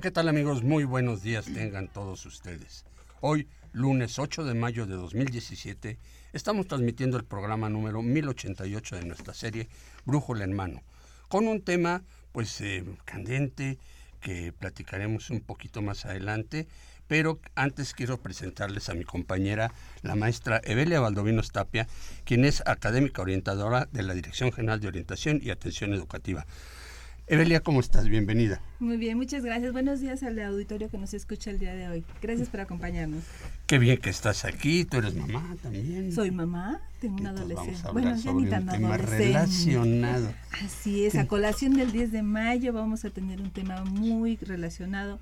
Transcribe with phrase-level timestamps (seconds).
[0.00, 0.62] ¿Qué tal amigos?
[0.62, 2.86] Muy buenos días tengan todos ustedes.
[3.20, 5.98] Hoy, lunes 8 de mayo de 2017,
[6.32, 9.68] estamos transmitiendo el programa número 1088 de nuestra serie
[10.06, 10.82] Brújula en Mano,
[11.28, 12.02] con un tema
[12.32, 13.78] pues eh, candente
[14.22, 16.66] que platicaremos un poquito más adelante,
[17.06, 21.86] pero antes quiero presentarles a mi compañera, la maestra Evelia Valdovino Tapia,
[22.24, 26.46] quien es académica orientadora de la Dirección General de Orientación y Atención Educativa.
[27.30, 28.08] Evelia, ¿cómo estás?
[28.08, 28.60] Bienvenida.
[28.80, 29.72] Muy bien, muchas gracias.
[29.72, 32.04] Buenos días al auditorio que nos escucha el día de hoy.
[32.20, 33.22] Gracias por acompañarnos.
[33.68, 34.84] Qué bien que estás aquí.
[34.84, 36.10] Tú eres mamá también.
[36.10, 37.82] Soy mamá, tengo un adolescente.
[37.92, 40.34] bueno, ya ni tan tema relacionado.
[40.64, 45.20] Así es, a colación del 10 de mayo vamos a tener un tema muy relacionado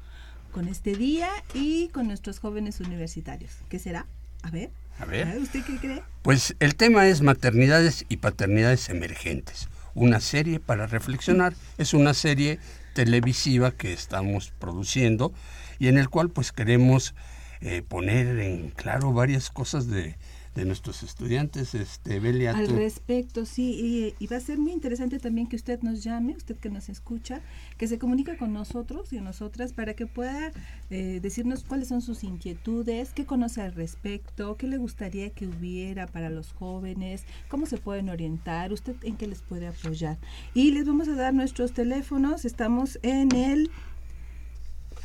[0.50, 3.52] con este día y con nuestros jóvenes universitarios.
[3.68, 4.06] ¿Qué será?
[4.40, 4.70] A ver.
[4.98, 5.36] A ver.
[5.36, 6.02] ¿Usted qué cree?
[6.22, 9.68] Pues el tema es maternidades y paternidades emergentes
[10.02, 11.54] una serie para reflexionar.
[11.76, 12.58] Es una serie
[12.94, 15.32] televisiva que estamos produciendo
[15.78, 17.14] y en el cual pues queremos
[17.60, 20.16] eh, poner en claro varias cosas de,
[20.54, 22.56] de nuestros estudiantes, este, Belia.
[22.56, 26.56] Al respecto, sí, y, va a ser muy interesante también que usted nos llame, usted
[26.56, 27.40] que nos escucha,
[27.76, 30.52] que se comunique con nosotros y nosotras para que pueda
[30.90, 36.06] eh, decirnos cuáles son sus inquietudes, qué conoce al respecto, qué le gustaría que hubiera
[36.06, 40.18] para los jóvenes, cómo se pueden orientar, usted en qué les puede apoyar.
[40.54, 43.70] Y les vamos a dar nuestros teléfonos, estamos en el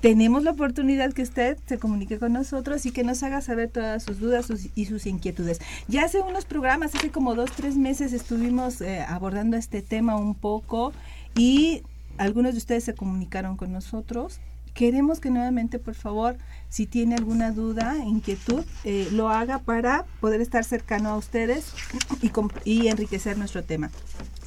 [0.00, 4.02] tenemos la oportunidad que usted se comunique con nosotros y que nos haga saber todas
[4.02, 5.60] sus dudas y sus inquietudes.
[5.88, 10.34] Ya hace unos programas, hace como dos, tres meses estuvimos eh, abordando este tema un
[10.34, 10.94] poco
[11.36, 11.82] y
[12.20, 14.40] algunos de ustedes se comunicaron con nosotros.
[14.74, 16.36] Queremos que nuevamente, por favor,
[16.68, 21.72] si tiene alguna duda, inquietud, eh, lo haga para poder estar cercano a ustedes
[22.64, 23.90] y, enriquecer nuestro tema.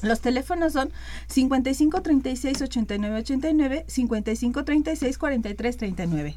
[0.02, 0.90] Los teléfonos son
[1.26, 6.36] 55 36 89 89, 55 36 43 39.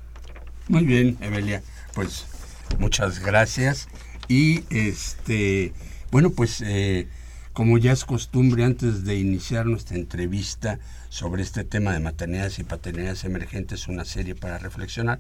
[0.70, 1.62] Muy bien, Evelia.
[1.94, 2.26] Pues
[2.80, 3.88] muchas gracias.
[4.28, 5.72] Y este,
[6.12, 7.08] bueno, pues eh,
[7.58, 10.78] como ya es costumbre, antes de iniciar nuestra entrevista
[11.10, 15.20] sobre este tema de maternidades y paternidades emergentes, una serie para reflexionar,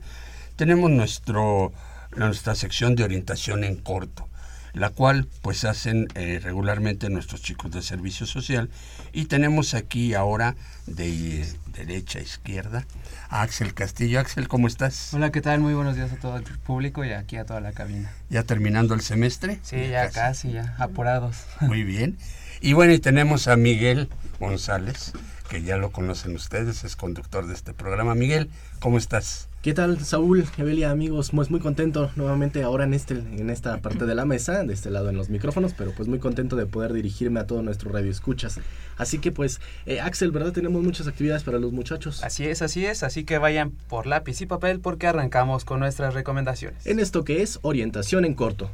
[0.56, 4.30] tenemos nuestra sección de orientación en corto
[4.74, 8.70] la cual pues hacen eh, regularmente nuestros chicos de servicio social.
[9.14, 10.56] Y tenemos aquí ahora
[10.86, 12.86] de derecha a izquierda
[13.30, 14.20] a Axel Castillo.
[14.20, 15.14] Axel, ¿cómo estás?
[15.14, 15.60] Hola, ¿qué tal?
[15.60, 18.12] Muy buenos días a todo el público y aquí a toda la cabina.
[18.30, 19.60] ¿Ya terminando el semestre?
[19.64, 21.38] Sí, ya casi, ya apurados.
[21.62, 22.18] Muy bien.
[22.62, 25.14] Y bueno, y tenemos a Miguel González,
[25.50, 28.16] que ya lo conocen ustedes, es conductor de este programa.
[28.16, 28.50] Miguel,
[28.80, 29.47] ¿cómo estás?
[29.64, 31.32] ¿Qué tal, Saúl, Evelia, amigos?
[31.34, 34.92] Pues muy contento nuevamente ahora en, este, en esta parte de la mesa, de este
[34.92, 38.12] lado en los micrófonos, pero pues muy contento de poder dirigirme a todo nuestro radio
[38.12, 38.60] escuchas.
[38.98, 40.54] Así que pues, eh, Axel, ¿verdad?
[40.54, 42.24] Tenemos muchas actividades para los muchachos.
[42.24, 46.14] Así es, así es, así que vayan por lápiz y papel porque arrancamos con nuestras
[46.14, 46.86] recomendaciones.
[46.86, 48.70] En esto que es orientación en corto.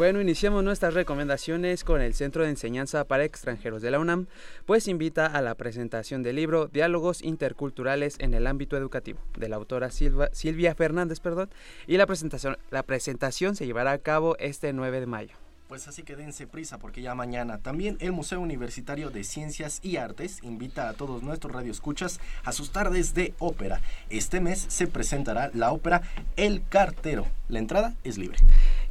[0.00, 4.28] Bueno, iniciamos nuestras recomendaciones con el Centro de Enseñanza para Extranjeros de la UNAM,
[4.64, 9.56] pues invita a la presentación del libro Diálogos Interculturales en el Ámbito Educativo, de la
[9.56, 11.50] autora Silvia Fernández, perdón,
[11.86, 15.36] y la presentación, la presentación se llevará a cabo este 9 de mayo.
[15.68, 19.98] Pues así que dense prisa porque ya mañana también el Museo Universitario de Ciencias y
[19.98, 23.80] Artes invita a todos nuestros radioescuchas a sus tardes de ópera.
[24.08, 26.02] Este mes se presentará la ópera
[26.36, 27.26] El Cartero.
[27.48, 28.38] La entrada es libre.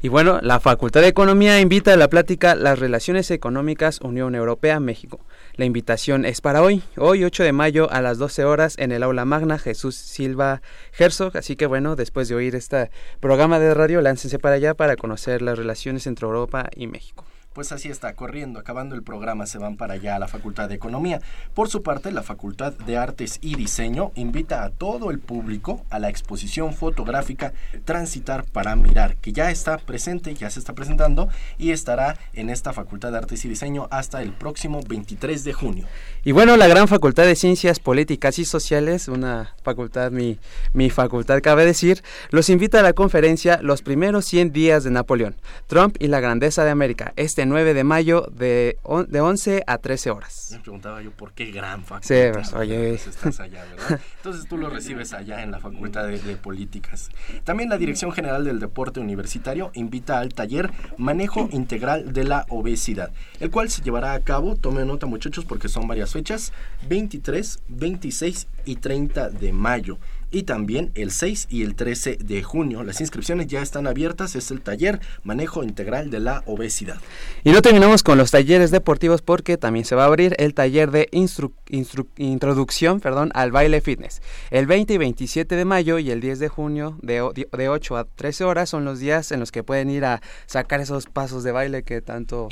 [0.01, 5.19] Y bueno, la Facultad de Economía invita a la plática Las Relaciones Económicas Unión Europea-México.
[5.55, 9.03] La invitación es para hoy, hoy 8 de mayo a las 12 horas en el
[9.03, 10.61] aula magna Jesús Silva
[10.97, 11.35] Herzog.
[11.35, 15.41] Así que bueno, después de oír este programa de radio, láncense para allá para conocer
[15.41, 17.25] las relaciones entre Europa y México.
[17.53, 20.75] Pues así está, corriendo, acabando el programa, se van para allá a la Facultad de
[20.75, 21.19] Economía.
[21.55, 25.97] Por su parte, la Facultad de Artes y Diseño invita a todo el público a
[25.97, 27.53] la exposición fotográfica
[27.85, 32.71] Transitar para Mirar, que ya está presente, ya se está presentando y estará en esta
[32.71, 35.87] Facultad de Artes y Diseño hasta el próximo 23 de junio.
[36.23, 40.37] Y bueno, la gran Facultad de Ciencias Políticas y Sociales, una facultad, mi,
[40.73, 45.35] mi facultad cabe decir, los invita a la conferencia Los primeros 100 días de Napoleón,
[45.65, 47.13] Trump y la grandeza de América.
[47.15, 48.77] Este 9 de mayo de,
[49.07, 50.49] de 11 a 13 horas.
[50.51, 52.07] Me preguntaba yo por qué gran facultad.
[52.07, 52.93] Sí, pues, oye.
[52.93, 53.99] Estás allá, ¿verdad?
[54.17, 57.09] Entonces tú lo recibes allá en la Facultad de, de, Políticas.
[57.43, 63.11] También la Dirección General del Deporte Universitario invita al taller Manejo Integral de la Obesidad,
[63.39, 66.53] el cual se llevará a cabo, tomen nota muchachos porque son varias fechas,
[66.87, 69.97] 23, 26 y 30 de mayo
[70.31, 72.83] y también el 6 y el 13 de junio.
[72.83, 76.97] Las inscripciones ya están abiertas, es el taller Manejo Integral de la Obesidad.
[77.43, 80.91] Y no terminamos con los talleres deportivos porque también se va a abrir el taller
[80.91, 81.53] de instru
[82.17, 84.21] introducción perdón, al baile fitness.
[84.51, 88.03] El 20 y 27 de mayo y el 10 de junio de, de 8 a
[88.05, 91.51] 13 horas son los días en los que pueden ir a sacar esos pasos de
[91.51, 92.49] baile que tanto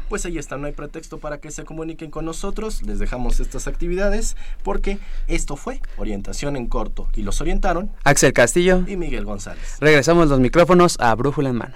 [0.08, 2.82] Pues ahí está, no hay pretexto para que se comuniquen con nosotros.
[2.82, 8.84] Les dejamos estas actividades porque esto fue Orientación en Corto y los orientaron Axel Castillo
[8.86, 9.76] y Miguel González.
[9.80, 11.74] Regresamos los micrófonos a Brújula en Mano.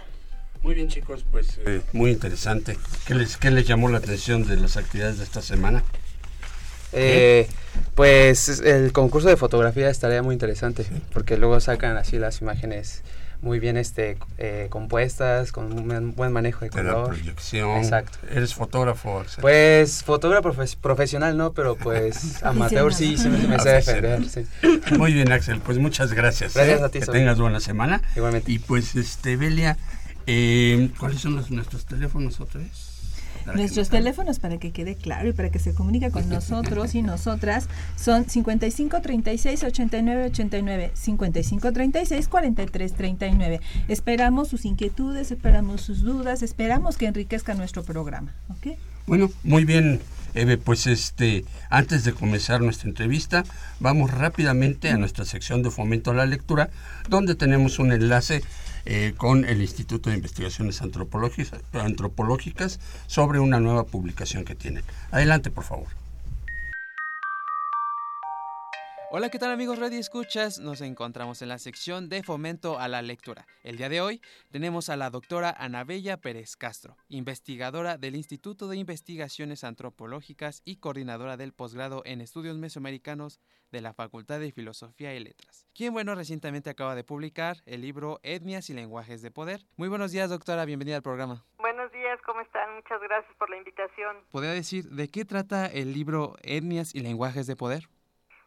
[0.63, 2.77] Muy bien chicos, pues eh, muy interesante.
[3.07, 5.83] ¿Qué les, ¿Qué les llamó la atención de las actividades de esta semana?
[6.93, 7.49] Eh,
[7.95, 13.03] pues el concurso de fotografía estaría muy interesante porque luego sacan así las imágenes
[13.43, 17.09] muy bien este eh, compuestas, con un buen manejo de de la color.
[17.09, 17.79] proyección.
[17.79, 18.19] Exacto.
[18.31, 19.23] ¿Eres fotógrafo?
[19.41, 24.29] Pues fotógrafo profe- profesional no, pero pues amateur sí, sí me, me sé defender.
[24.29, 24.47] sí.
[24.99, 25.61] Muy bien, Axel.
[25.61, 26.55] Pues muchas gracias.
[26.55, 26.85] Gracias ¿eh?
[26.85, 28.03] a ti, Que tengas buena semana.
[28.17, 28.53] Igualmente.
[28.53, 29.77] Y pues, este, Belia,
[30.27, 32.90] eh, ¿cuáles son los, nuestros teléfonos otra vez?
[33.55, 37.69] Nuestros teléfonos, para que quede claro y para que se comunique con nosotros y nosotras,
[37.97, 43.61] son 55 36 89 89, 55 36 43 39.
[43.89, 48.35] Esperamos sus inquietudes, esperamos sus dudas, esperamos que enriquezca nuestro programa.
[48.49, 48.77] ¿ok?
[49.07, 50.01] Bueno, muy bien,
[50.35, 53.45] Eve, pues este, antes de comenzar nuestra entrevista,
[53.81, 56.71] vamos rápidamente a nuestra sección de fomento a la lectura,
[57.09, 58.43] donde tenemos un enlace
[58.85, 64.85] eh, con el Instituto de Investigaciones Antropológicas, sobre una nueva publicación que tienen.
[65.11, 66.00] Adelante, por favor.
[69.13, 70.61] Hola, ¿qué tal amigos Radio Escuchas?
[70.61, 73.45] Nos encontramos en la sección de fomento a la lectura.
[73.65, 78.77] El día de hoy tenemos a la doctora Anabella Pérez Castro, investigadora del Instituto de
[78.77, 83.41] Investigaciones Antropológicas y coordinadora del posgrado en estudios mesoamericanos
[83.73, 88.21] de la Facultad de Filosofía y Letras, quien, bueno, recientemente acaba de publicar el libro
[88.23, 89.67] Etnias y Lenguajes de Poder.
[89.77, 91.45] Muy buenos días, doctora, bienvenida al programa.
[91.59, 92.77] Buenos días, ¿cómo están?
[92.77, 94.19] Muchas gracias por la invitación.
[94.31, 97.89] ¿Podría decir de qué trata el libro Etnias y Lenguajes de Poder?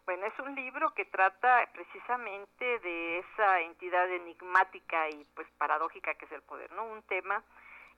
[0.06, 6.26] Bueno, es un libro que trata precisamente de esa entidad enigmática y pues paradójica que
[6.26, 6.84] es el poder, ¿no?
[6.86, 7.42] Un tema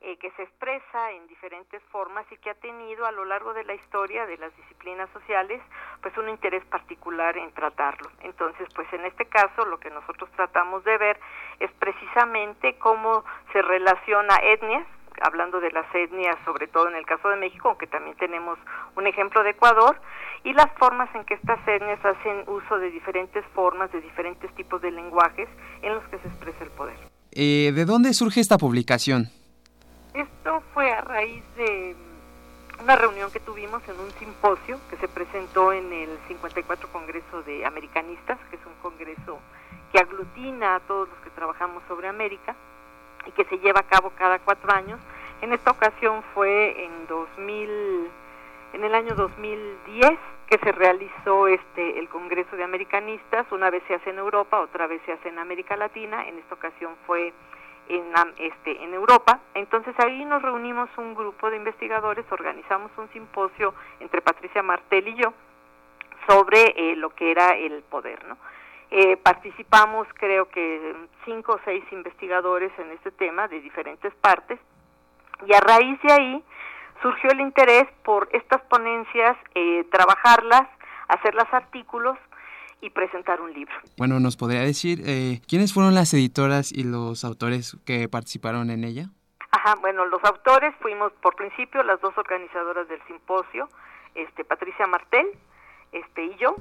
[0.02, 3.64] eh, que se expresa en diferentes formas y que ha tenido a lo largo de
[3.64, 5.60] la historia de las disciplinas sociales
[6.04, 8.12] pues un interés particular en tratarlo.
[8.22, 11.20] Entonces, pues en este caso lo que nosotros tratamos de ver
[11.60, 14.86] es precisamente cómo se relaciona etnias,
[15.22, 18.58] hablando de las etnias, sobre todo en el caso de México, aunque también tenemos
[18.96, 19.98] un ejemplo de Ecuador,
[20.44, 24.82] y las formas en que estas etnias hacen uso de diferentes formas, de diferentes tipos
[24.82, 25.50] de lenguajes
[25.82, 26.98] en los que se expresa el poder.
[27.32, 29.30] Eh, ¿De dónde surge esta publicación?
[30.14, 31.96] Esto fue a raíz de
[32.82, 37.66] una reunión que tuvimos en un simposio que se presentó en el 54 Congreso de
[37.66, 39.40] Americanistas, que es un congreso
[39.92, 42.56] que aglutina a todos los que trabajamos sobre América
[43.26, 45.00] y que se lleva a cabo cada cuatro años.
[45.42, 48.10] En esta ocasión fue en 2000,
[48.74, 50.18] en el año 2010
[50.48, 53.46] que se realizó este el Congreso de Americanistas.
[53.52, 56.28] Una vez se hace en Europa, otra vez se hace en América Latina.
[56.28, 57.34] En esta ocasión fue
[57.90, 58.04] en,
[58.38, 59.40] este, en Europa.
[59.54, 65.16] Entonces ahí nos reunimos un grupo de investigadores, organizamos un simposio entre Patricia Martel y
[65.16, 65.34] yo
[66.28, 68.38] sobre eh, lo que era el poder, ¿no?
[68.98, 74.58] Eh, participamos creo que cinco o seis investigadores en este tema de diferentes partes
[75.46, 76.44] y a raíz de ahí
[77.02, 80.70] surgió el interés por estas ponencias, eh, trabajarlas,
[81.10, 82.18] hacerlas artículos
[82.80, 83.76] y presentar un libro.
[83.98, 88.86] Bueno, ¿nos podría decir eh, quiénes fueron las editoras y los autores que participaron en
[88.86, 89.10] ella?
[89.52, 93.68] Ajá, bueno, los autores fuimos por principio las dos organizadoras del simposio,
[94.14, 95.28] este Patricia Martel,
[95.92, 96.56] este y yo,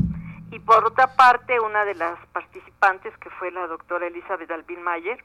[0.54, 5.18] y por otra parte una de las participantes que fue la doctora Elizabeth Albin Mayer.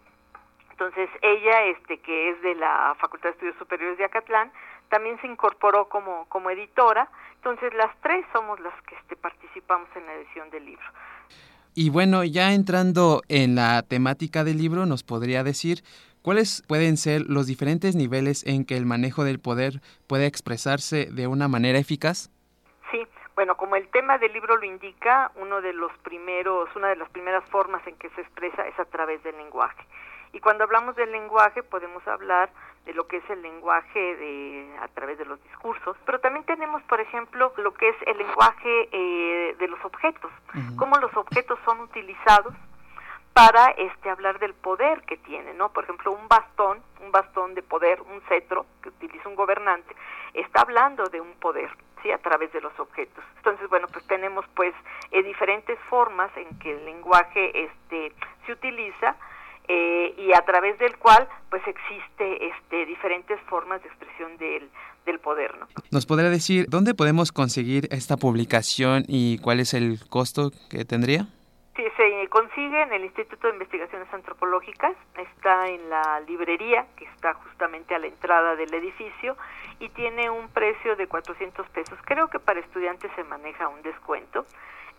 [0.71, 4.51] Entonces ella, este que es de la Facultad de Estudios Superiores de Acatlán,
[4.89, 7.09] también se incorporó como, como editora.
[7.35, 10.85] Entonces las tres somos las que este, participamos en la edición del libro.
[11.75, 15.83] Y bueno, ya entrando en la temática del libro, nos podría decir
[16.23, 21.27] cuáles pueden ser los diferentes niveles en que el manejo del poder puede expresarse de
[21.27, 22.31] una manera eficaz.
[23.39, 27.09] Bueno, como el tema del libro lo indica, uno de los primeros, una de las
[27.09, 29.81] primeras formas en que se expresa es a través del lenguaje.
[30.33, 32.49] Y cuando hablamos del lenguaje podemos hablar
[32.83, 36.83] de lo que es el lenguaje de, a través de los discursos, pero también tenemos,
[36.83, 40.31] por ejemplo, lo que es el lenguaje eh, de los objetos,
[40.75, 42.53] cómo los objetos son utilizados
[43.31, 45.69] para este hablar del poder que tiene, ¿no?
[45.69, 49.95] Por ejemplo, un bastón, un bastón de poder, un cetro que utiliza un gobernante,
[50.33, 51.69] está hablando de un poder,
[52.01, 53.23] sí, a través de los objetos.
[53.37, 54.73] Entonces, bueno, pues tenemos pues
[55.11, 58.13] eh, diferentes formas en que el lenguaje este
[58.45, 59.15] se utiliza
[59.67, 64.69] eh, y a través del cual pues existe este diferentes formas de expresión del,
[65.05, 65.67] del poder ¿no?
[65.91, 71.27] nos podría decir dónde podemos conseguir esta publicación y cuál es el costo que tendría
[71.95, 77.95] se consigue en el Instituto de Investigaciones Antropológicas está en la librería que está justamente
[77.95, 79.37] a la entrada del edificio
[79.79, 84.45] y tiene un precio de 400 pesos creo que para estudiantes se maneja un descuento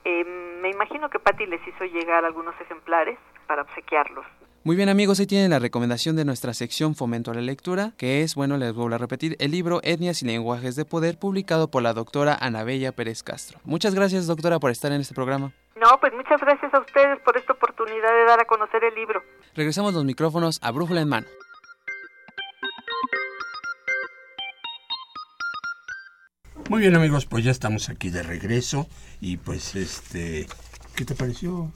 [0.04, 0.25] eh,
[0.62, 4.25] me imagino que Patti les hizo llegar algunos ejemplares para obsequiarlos.
[4.62, 8.22] Muy bien amigos, ahí tienen la recomendación de nuestra sección Fomento a la Lectura, que
[8.22, 11.82] es, bueno, les vuelvo a repetir, el libro Etnias y Lenguajes de Poder, publicado por
[11.82, 13.58] la doctora Anabella Pérez Castro.
[13.64, 15.52] Muchas gracias doctora por estar en este programa.
[15.80, 19.22] No, pues muchas gracias a ustedes por esta oportunidad de dar a conocer el libro.
[19.54, 21.26] Regresamos los micrófonos a Brújula en Mano.
[26.68, 28.88] Muy bien amigos, pues ya estamos aquí de regreso
[29.22, 30.46] y pues este,
[30.94, 31.72] ¿qué te pareció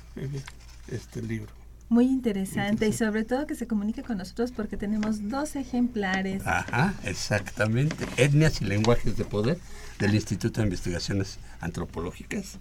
[0.89, 1.51] este libro?
[1.89, 6.47] Muy interesante y sobre todo que se comunique con nosotros porque tenemos dos ejemplares.
[6.47, 8.07] Ajá, exactamente.
[8.19, 9.59] Etnias y lenguajes de poder
[9.99, 12.59] del Instituto de Investigaciones Antropológicas.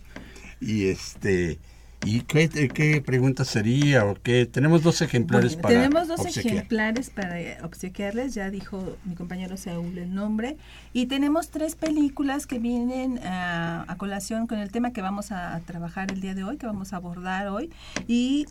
[0.64, 1.60] Y este
[2.06, 4.06] ¿Y qué, qué pregunta sería?
[4.06, 4.46] ¿O qué?
[4.46, 10.14] Tenemos dos ejemplares para Tenemos dos ejemplares para obsequiarles, ya dijo mi compañero Saúl el
[10.14, 10.58] nombre.
[10.92, 15.62] Y tenemos tres películas que vienen a, a colación con el tema que vamos a
[15.66, 17.72] trabajar el día de hoy, que vamos a abordar hoy.
[18.08, 18.48] Y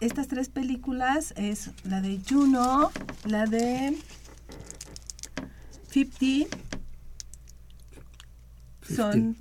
[0.00, 2.90] estas tres películas es la de Juno,
[3.24, 3.96] la de
[5.90, 6.56] 50,
[8.82, 9.36] son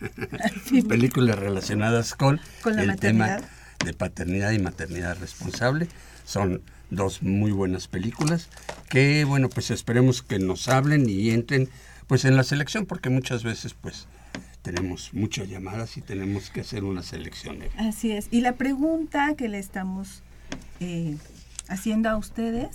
[0.88, 3.38] películas relacionadas con, Con la el maternidad.
[3.38, 3.48] tema
[3.84, 5.88] de paternidad y maternidad responsable.
[6.24, 8.48] Son dos muy buenas películas
[8.88, 11.68] que, bueno, pues esperemos que nos hablen y entren
[12.06, 14.06] pues en la selección, porque muchas veces pues
[14.62, 17.58] tenemos muchas llamadas y tenemos que hacer una selección.
[17.78, 18.28] Así es.
[18.30, 20.22] Y la pregunta que le estamos
[20.80, 21.16] eh,
[21.68, 22.68] haciendo a ustedes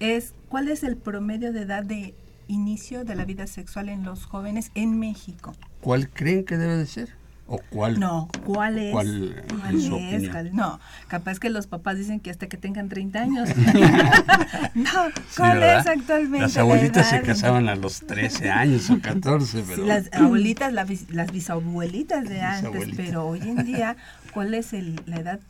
[0.00, 2.14] es, ¿cuál es el promedio de edad de
[2.50, 5.54] inicio de la vida sexual en los jóvenes en México?
[5.80, 7.18] ¿Cuál creen que debe de ser?
[7.52, 7.98] ¿O cuál?
[7.98, 8.92] No, ¿cuál es?
[8.92, 10.30] ¿Cuál ¿Cuál es opinión?
[10.30, 10.78] ¿Cuál- No,
[11.08, 13.48] capaz que los papás dicen que hasta que tengan 30 años.
[14.74, 15.80] no, Sí, ¿cuál ¿verdad?
[15.80, 16.38] es actualmente?
[16.40, 17.24] Las la abuelitas se edad?
[17.26, 19.84] casaban a los 13 años o 14, Sí, pero...
[19.84, 23.06] las abuelitas, la las bisabuelitas de antes, Bisabuelitas.
[23.06, 23.96] pero hoy en día,
[24.32, 25.40] ¿cuál es el- la edad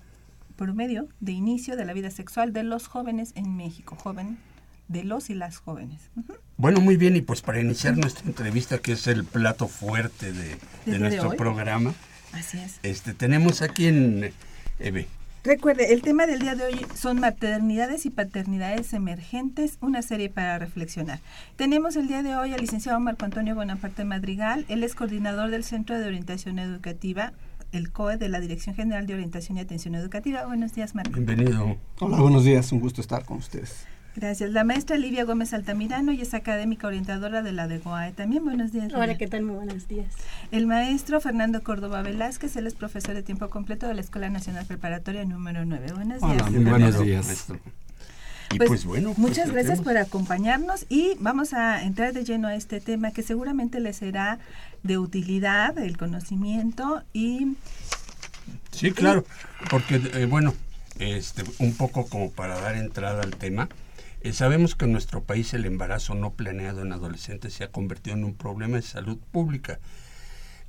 [0.56, 3.96] promedio de inicio de la vida sexual de los jóvenes en México?
[3.96, 4.38] Joven,
[4.90, 6.00] de los y las jóvenes.
[6.56, 10.42] Bueno, muy bien, y pues para iniciar nuestra entrevista, que es el plato fuerte de,
[10.42, 11.36] de día de nuestro hoy.
[11.36, 11.94] programa,
[12.32, 12.80] Así es.
[12.82, 14.32] este tenemos aquí en
[14.80, 15.06] Eve.
[15.44, 20.58] Recuerde, el tema del día de hoy son maternidades y paternidades emergentes, una serie para
[20.58, 21.20] reflexionar.
[21.56, 25.64] Tenemos el día de hoy al licenciado Marco Antonio Bonaparte Madrigal, él es coordinador del
[25.64, 27.32] Centro de Orientación Educativa,
[27.72, 30.44] el COE de la Dirección General de Orientación y Atención Educativa.
[30.46, 31.12] Buenos días, Marco.
[31.12, 31.78] Bienvenido.
[32.00, 33.86] Hola, buenos días, un gusto estar con ustedes.
[34.16, 34.50] Gracias.
[34.50, 38.12] La maestra Livia Gómez Altamirano y es académica orientadora de la DEGOAE.
[38.12, 38.92] También buenos días.
[38.92, 39.16] Hola.
[39.16, 39.42] ¿qué tal?
[39.42, 40.06] Muy buenos días.
[40.50, 44.66] El maestro Fernando Córdoba Velázquez, él es profesor de tiempo completo de la Escuela Nacional
[44.66, 45.92] Preparatoria número 9.
[45.94, 46.22] Buenos días.
[46.32, 47.26] Hola, muy Bienvenido, buenos días.
[47.26, 47.60] maestro.
[48.52, 49.08] Y Pues, pues, bueno.
[49.10, 53.22] pues, muchas gracias por acompañarnos y vamos a entrar de lleno a este tema que
[53.22, 54.40] seguramente les será
[54.82, 57.56] de utilidad, el conocimiento y
[58.72, 59.24] Sí, claro,
[59.70, 60.52] porque eh, bueno,
[60.98, 63.68] este, un poco como para dar entrada al tema,
[64.20, 68.16] eh, sabemos que en nuestro país el embarazo no planeado en adolescentes se ha convertido
[68.16, 69.80] en un problema de salud pública,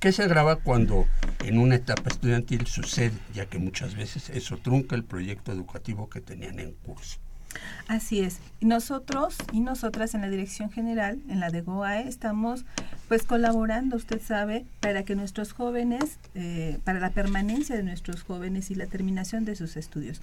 [0.00, 1.06] que se agrava cuando
[1.44, 6.20] en una etapa estudiantil sucede, ya que muchas veces eso trunca el proyecto educativo que
[6.20, 7.21] tenían en curso.
[7.88, 8.38] Así es.
[8.60, 12.64] Y Nosotros y nosotras en la Dirección General, en la de GOAE, estamos
[13.08, 18.70] pues colaborando, usted sabe, para que nuestros jóvenes, eh, para la permanencia de nuestros jóvenes
[18.70, 20.22] y la terminación de sus estudios.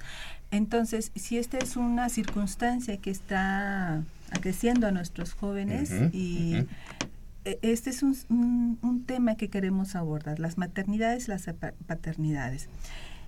[0.52, 6.66] Entonces, si esta es una circunstancia que está acreciendo a nuestros jóvenes y
[7.46, 12.70] e- este es un, un- un tema que queremos abordar, las maternidades, las pa- paternidades.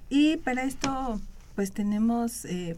[0.10, 1.22] Y para esto,
[1.56, 2.78] pues tenemos eh,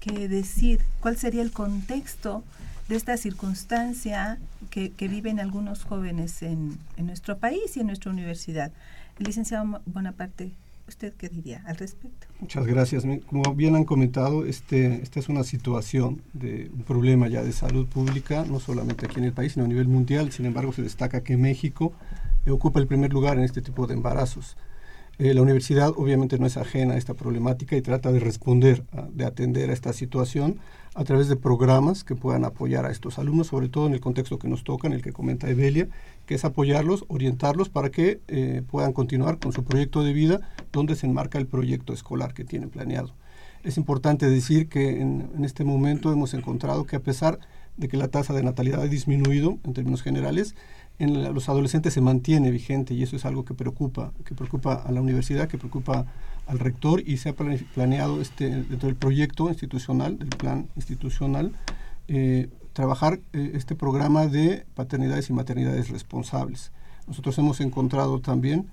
[0.00, 2.44] que decir cuál sería el contexto
[2.88, 4.38] de esta circunstancia
[4.70, 8.72] que, que viven algunos jóvenes en, en nuestro país y en nuestra universidad.
[9.18, 10.52] Licenciado Bonaparte,
[10.88, 12.26] ¿usted qué diría al respecto?
[12.40, 13.04] Muchas gracias.
[13.26, 17.86] Como bien han comentado, este, esta es una situación de un problema ya de salud
[17.86, 20.32] pública, no solamente aquí en el país, sino a nivel mundial.
[20.32, 21.92] Sin embargo, se destaca que México
[22.50, 24.56] ocupa el primer lugar en este tipo de embarazos.
[25.18, 29.24] Eh, la universidad obviamente no es ajena a esta problemática y trata de responder, de
[29.24, 30.58] atender a esta situación
[30.94, 34.38] a través de programas que puedan apoyar a estos alumnos, sobre todo en el contexto
[34.38, 35.88] que nos toca, en el que comenta Evelia,
[36.26, 40.40] que es apoyarlos, orientarlos para que eh, puedan continuar con su proyecto de vida
[40.72, 43.12] donde se enmarca el proyecto escolar que tienen planeado.
[43.64, 47.38] Es importante decir que en este momento hemos encontrado que a pesar
[47.76, 50.54] de que la tasa de natalidad ha disminuido en términos generales,
[51.02, 54.92] en los adolescentes se mantiene vigente y eso es algo que preocupa, que preocupa a
[54.92, 56.06] la universidad, que preocupa
[56.46, 61.52] al rector y se ha plane- planeado este, dentro del proyecto institucional, del plan institucional,
[62.08, 66.72] eh, trabajar eh, este programa de paternidades y maternidades responsables.
[67.06, 68.66] Nosotros hemos encontrado también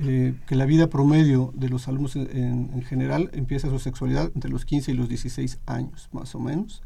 [0.00, 4.30] eh, que la vida promedio de los alumnos en, en- en general empieza su sexualidad
[4.34, 6.82] entre los 15 y los 16 años, más o menos.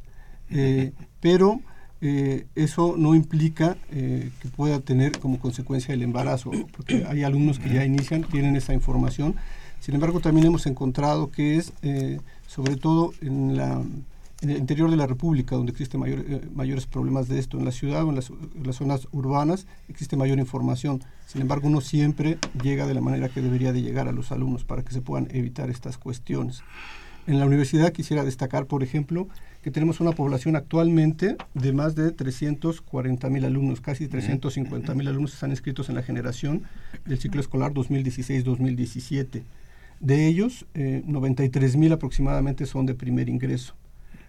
[0.50, 1.60] Eh, pero
[2.04, 7.60] eh, eso no implica eh, que pueda tener como consecuencia el embarazo, porque hay alumnos
[7.60, 9.36] que ya inician, tienen esa información.
[9.78, 13.80] Sin embargo, también hemos encontrado que es, eh, sobre todo en, la,
[14.40, 18.04] el interior de la República, donde existen mayor, mayores problemas de esto, en la ciudad
[18.04, 21.04] o en las, en las zonas urbanas, existe mayor información.
[21.28, 24.64] Sin embargo, no siempre llega de la manera que debería de llegar a los alumnos
[24.64, 26.64] para que se puedan evitar estas cuestiones.
[27.26, 29.28] En la universidad quisiera destacar, por ejemplo,
[29.62, 35.34] que tenemos una población actualmente de más de 340 mil alumnos, casi 350 mil alumnos
[35.34, 36.64] están inscritos en la generación
[37.06, 39.44] del ciclo escolar 2016-2017.
[40.00, 43.76] De ellos, eh, 93 mil aproximadamente son de primer ingreso.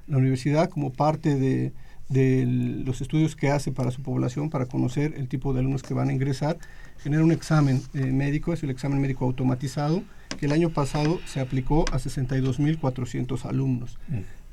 [0.06, 1.73] La universidad, como parte de,
[2.13, 2.45] de
[2.86, 6.10] los estudios que hace para su población, para conocer el tipo de alumnos que van
[6.10, 6.58] a ingresar,
[6.99, 10.04] genera un examen eh, médico, es el examen médico automatizado,
[10.39, 13.97] que el año pasado se aplicó a 62.400 alumnos.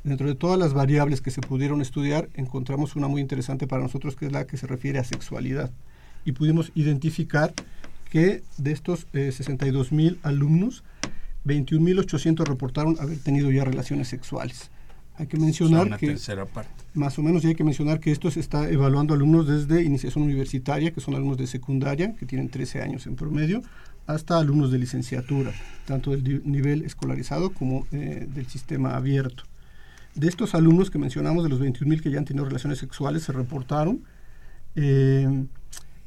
[0.02, 4.16] Dentro de todas las variables que se pudieron estudiar, encontramos una muy interesante para nosotros,
[4.16, 5.70] que es la que se refiere a sexualidad.
[6.24, 7.52] Y pudimos identificar
[8.10, 10.82] que de estos eh, 62 mil alumnos,
[11.44, 14.69] 21.800 reportaron haber tenido ya relaciones sexuales.
[15.20, 16.82] Hay que mencionar una que tercera parte.
[16.94, 20.24] más o menos ya hay que mencionar que esto se está evaluando alumnos desde iniciación
[20.24, 23.60] universitaria, que son alumnos de secundaria, que tienen 13 años en promedio,
[24.06, 25.52] hasta alumnos de licenciatura,
[25.84, 29.44] tanto del nivel escolarizado como eh, del sistema abierto.
[30.14, 33.32] De estos alumnos que mencionamos, de los 21.000 que ya han tenido relaciones sexuales, se
[33.32, 34.02] reportaron
[34.74, 35.44] eh,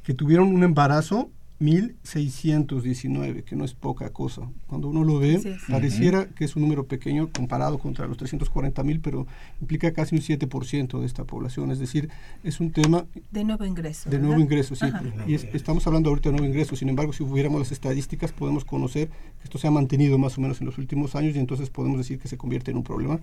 [0.02, 4.42] que tuvieron un embarazo 1.619, que no es poca cosa.
[4.66, 9.26] Cuando uno lo ve, pareciera que es un número pequeño comparado contra los 340.000, pero
[9.60, 11.70] implica casi un 7% de esta población.
[11.70, 12.08] Es decir,
[12.42, 14.10] es un tema De nuevo ingreso.
[14.10, 14.26] de ¿verdad?
[14.28, 14.84] nuevo ingreso, sí.
[14.86, 15.02] Ajá.
[15.26, 16.76] Y es- estamos hablando ahorita de nuevo ingreso.
[16.76, 20.40] Sin embargo, si hubiéramos las estadísticas, podemos conocer que esto se ha mantenido más o
[20.40, 23.20] menos en los últimos años y entonces podemos decir que se convierte en un problema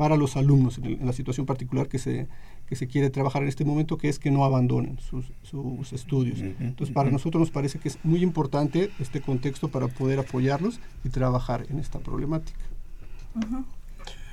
[0.00, 2.26] para los alumnos en, el- en la situación particular que se,
[2.66, 6.38] que se quiere trabajar en este momento, que es que no abandonen sus, sus estudios.
[6.58, 11.10] Entonces, para nosotros nos parece que es muy importante este contexto para poder apoyarlos y
[11.10, 12.58] trabajar en esta problemática.
[13.34, 13.62] Ujú.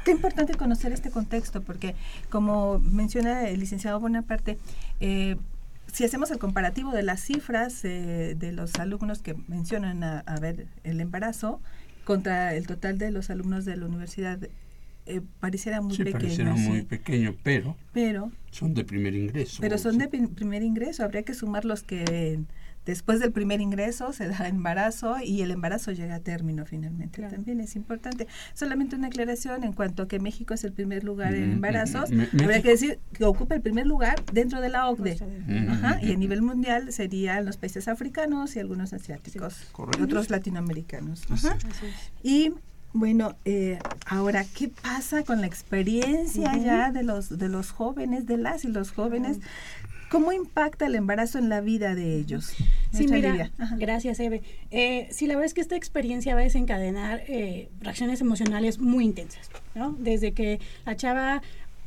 [0.06, 1.96] Qué importante conocer este contexto, porque
[2.30, 4.58] como menciona el licenciado Bonaparte,
[5.02, 5.36] eh,
[5.92, 10.40] si hacemos el comparativo de las cifras eh, de los alumnos que mencionan a, a
[10.40, 11.60] ver el embarazo
[12.06, 14.40] contra el total de los alumnos de la universidad,
[15.08, 16.20] eh, pareciera muy Sí, pequeño.
[16.20, 16.62] pareciera sí.
[16.70, 19.58] muy pequeño, pero pero son de primer ingreso.
[19.62, 20.00] pero son Sí.
[20.00, 22.40] de prim- primer ingreso, habría que sumar los que
[22.86, 27.18] después del primer ingreso se da embarazo y el embarazo llega a término finalmente.
[27.18, 27.36] Claro.
[27.36, 28.28] También es importante.
[28.54, 32.10] Solamente una aclaración en cuanto a que México es el primer lugar en embarazos.
[32.12, 35.18] mm, Habría México- que decir que ocupa el primer lugar dentro de la OCDE.
[35.48, 40.00] Mm, Ajá, y a nivel mundial serían los países africanos y algunos asiáticos, Correcto.
[40.00, 41.20] y otros latinoamericanos.
[41.36, 41.48] Sí.
[41.48, 41.58] Ajá.
[42.24, 42.54] Y
[42.98, 48.38] bueno, eh, ahora, ¿qué pasa con la experiencia ya de los, de los jóvenes, de
[48.38, 49.40] las y los jóvenes?
[50.10, 52.54] ¿Cómo impacta el embarazo en la vida de ellos?
[52.92, 54.42] Sí, mira, gracias, Eve.
[54.72, 59.04] Eh, sí, la verdad es que esta experiencia va a desencadenar eh, reacciones emocionales muy
[59.04, 59.96] intensas, ¿no?
[60.00, 61.42] Desde que la chava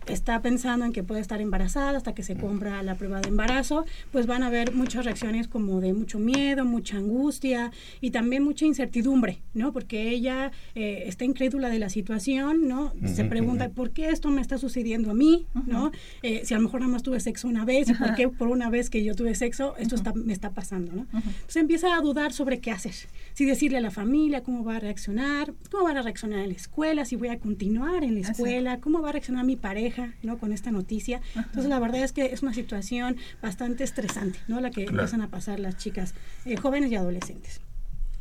[0.06, 3.84] está pensando en que puede estar embarazada hasta que se compra la prueba de embarazo,
[4.10, 8.64] pues van a haber muchas reacciones como de mucho miedo, mucha angustia y también mucha
[8.64, 9.72] incertidumbre, ¿no?
[9.72, 12.92] Porque ella eh, está incrédula de la situación, ¿no?
[13.04, 13.68] Se pregunta.
[13.68, 15.90] ¿por qué esto me está sucediendo a mí, ¿no?
[16.22, 18.48] Eh, si a lo mejor nada más tuve sexo una vez, ¿y por qué por
[18.48, 21.06] una vez que yo tuve sexo esto está, me está pasando, ¿no?
[21.12, 22.94] Entonces empieza a dudar sobre qué hacer,
[23.34, 26.54] si decirle a la familia cómo va a reaccionar, cómo va a reaccionar en la
[26.54, 28.32] escuela, si voy a continuar en la Así.
[28.32, 29.89] escuela, cómo va a reaccionar mi pareja,
[30.22, 30.38] ¿no?
[30.38, 31.20] Con esta noticia.
[31.34, 34.60] Entonces la verdad es que es una situación bastante estresante, ¿no?
[34.60, 35.00] La que Claro.
[35.02, 37.60] empiezan a pasar las chicas eh, jóvenes y adolescentes.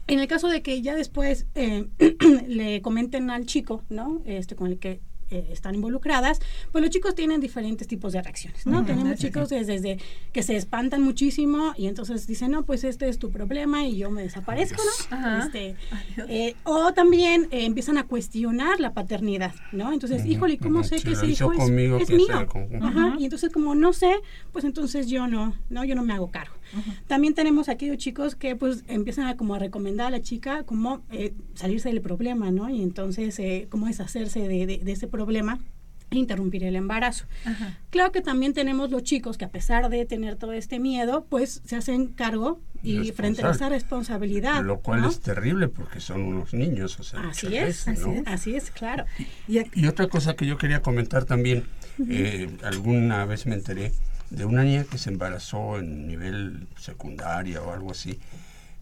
[0.07, 1.87] En el caso de que ya después eh,
[2.47, 4.21] le comenten al chico, ¿no?
[4.25, 6.39] Este con el que eh, están involucradas,
[6.71, 8.83] pues los chicos tienen diferentes tipos de reacciones, ¿no?
[8.85, 9.27] Tenemos Sí, sí.
[9.27, 9.97] chicos desde, desde
[10.33, 14.09] que se espantan muchísimo y entonces dicen, no, pues este es tu problema y yo
[14.11, 15.17] me desaparezco, ¿no?
[15.17, 15.45] Ajá.
[15.45, 15.75] Este,
[16.27, 19.93] eh, o también eh, empiezan a cuestionar la paternidad, ¿no?
[19.93, 22.47] Entonces, Ujú, híjole, ¿cómo sé que ese hijo es, conmigo, es quién mío?
[22.81, 23.15] Ajá.
[23.19, 24.13] Y entonces, como no sé,
[24.51, 26.55] pues entonces yo no, no, yo no me hago cargo.
[27.07, 31.01] También tenemos aquellos chicos que pues empiezan a como a recomendar a la chica cómo
[31.11, 32.69] eh, salirse del problema, ¿no?
[32.69, 35.59] Y entonces eh, cómo deshacerse de, de- de ese problema
[36.11, 37.25] e interrumpir el embarazo.
[37.45, 37.77] Ajá.
[37.91, 41.61] Claro que también tenemos los chicos que a pesar de tener todo este miedo, pues
[41.65, 44.63] se hacen cargo y frente a esa responsabilidad.
[44.63, 45.09] Lo cual ¿no?
[45.09, 46.99] es terrible porque son unos niños.
[46.99, 48.13] O sea, Así es, veces, así ¿no?
[48.13, 49.05] es, así es, claro.
[49.47, 51.65] Y otra cosa que yo quería comentar también,
[52.09, 53.91] eh, alguna vez me enteré
[54.29, 58.19] de una niña que se embarazó en nivel secundaria o algo así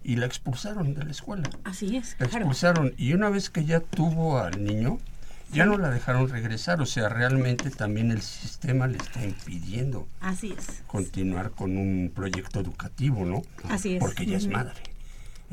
[0.04, 1.50] y la expulsaron de la escuela.
[1.64, 2.46] Así es, La claro.
[2.46, 5.00] expulsaron y una vez que ya tuvo al niño,
[5.52, 6.82] ya no la dejaron regresar.
[6.82, 10.84] O sea, realmente también el sistema le está impidiendo Así es.
[10.88, 13.42] continuar con un proyecto educativo, ¿no?
[13.70, 14.00] Así es.
[14.00, 14.54] Porque ella es Ujú.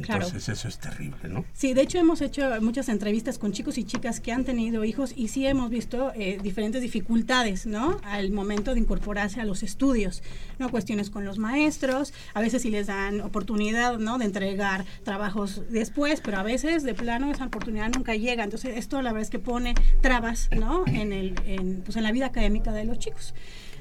[0.02, 0.24] Claro.
[0.24, 1.44] Entonces eso es terrible, ¿no?
[1.52, 5.12] Sí, de hecho hemos hecho muchas entrevistas con chicos y chicas que han tenido hijos
[5.14, 8.00] y sí hemos visto eh, diferentes dificultades, ¿no?
[8.02, 10.22] Al momento de incorporarse a los estudios,
[10.58, 10.68] ¿no?
[10.68, 14.18] Cuestiones con los maestros, a veces sí les dan oportunidad, ¿no?
[14.18, 18.42] De entregar trabajos después, pero a veces de plano esa oportunidad nunca llega.
[18.42, 20.84] Entonces esto la verdad es que pone trabas, ¿no?
[20.88, 23.32] En, el, en, pues, en la vida académica de los chicos.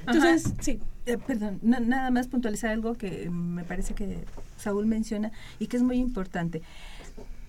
[0.06, 0.54] Entonces, Ajá.
[0.60, 0.80] sí.
[1.06, 4.24] Eh, perdón, na- nada más puntualizar algo que me parece que
[4.56, 6.62] Saúl menciona y que es muy importante.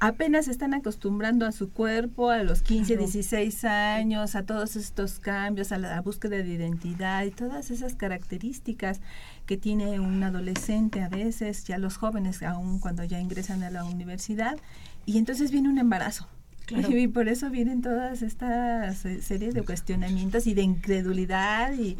[0.01, 3.03] Apenas están acostumbrando a su cuerpo a los 15, Claro.
[3.07, 8.99] 16 años, a todos estos cambios, a la búsqueda de identidad y todas esas características
[9.45, 13.85] que tiene un adolescente a veces, ya los jóvenes, aún cuando ya ingresan a la
[13.85, 14.57] universidad,
[15.05, 16.27] y entonces viene un embarazo.
[16.65, 16.97] Claro.
[16.97, 21.95] Y por eso vienen todas estas eh, series de cuestionamientos y de incredulidad y,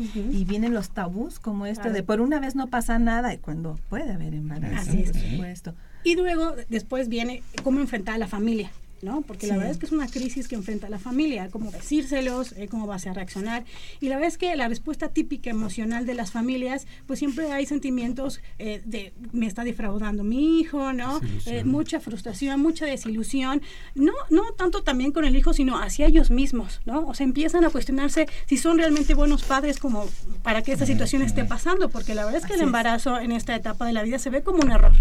[0.45, 1.95] vienen los tabús como esto Claro.
[1.95, 5.11] de por una vez no pasa nada y cuando puede haber embarazo, Así es.
[5.11, 5.73] por supuesto.
[6.03, 8.71] Y luego, después viene cómo enfrentar a la familia.
[9.05, 9.21] ¿No?
[9.21, 9.57] Porque la Sí.
[9.59, 12.87] verdad es que es una crisis que enfrenta a la familia, cómo decírselos, eh, cómo
[12.87, 13.63] vas a reaccionar.
[14.01, 17.65] Y la verdad es que la respuesta típica emocional de las familias, pues siempre hay
[17.65, 21.21] sentimientos eh, de me está defraudando mi hijo, ¿no?
[21.45, 23.61] Eh, mucha frustración, mucha desilusión.
[23.93, 27.05] No, no tanto también con el hijo, sino hacia ellos mismos, ¿no?
[27.07, 30.07] O sea, empiezan a cuestionarse si son realmente buenos padres como
[30.43, 32.67] para que esta situación esté pasando, porque la verdad es que el Así es.
[32.67, 34.93] embarazo en esta etapa de la vida se ve como un error,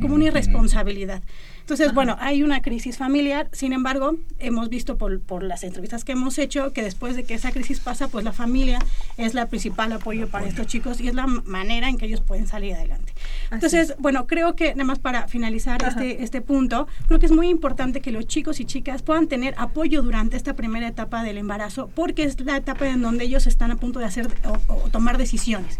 [0.00, 1.22] como una irresponsabilidad.
[1.68, 6.12] Entonces, bueno, hay una crisis familiar, sin embargo, hemos visto por, por las entrevistas que
[6.12, 8.78] hemos hecho que después de que esa crisis pasa, pues la familia
[9.18, 12.46] es la principal apoyo para estos chicos y es la manera en que ellos pueden
[12.46, 13.12] salir adelante.
[13.50, 17.50] Entonces, bueno, creo que nada más para finalizar este, este punto, creo que es muy
[17.50, 21.90] importante que los chicos y chicas puedan tener apoyo durante esta primera etapa del embarazo,
[21.94, 25.18] porque es la etapa en donde ellos están a punto de hacer o, o tomar
[25.18, 25.78] decisiones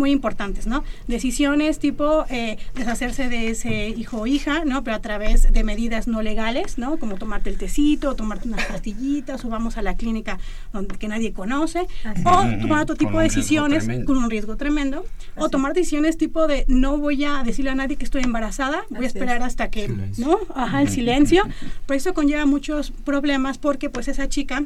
[0.00, 0.82] muy importantes, ¿no?
[1.06, 4.82] Decisiones tipo eh, deshacerse de ese hijo o hija, ¿no?
[4.82, 6.96] Pero a través de medidas no legales, ¿no?
[6.98, 10.38] Como tomarte el tecito, o tomarte unas pastillitas, o vamos a la clínica
[10.72, 15.04] donde, que nadie conoce, Así o tomar otro tipo de decisiones con un riesgo tremendo,
[15.36, 18.84] o Así tomar decisiones tipo de no voy a decirle a nadie que estoy embarazada,
[18.88, 19.44] voy a Así esperar es.
[19.44, 20.26] hasta que, Silencio.
[20.26, 20.38] ¿no?
[20.54, 21.44] Ajá, el silencio,
[21.86, 24.64] pero eso conlleva muchos problemas porque pues esa chica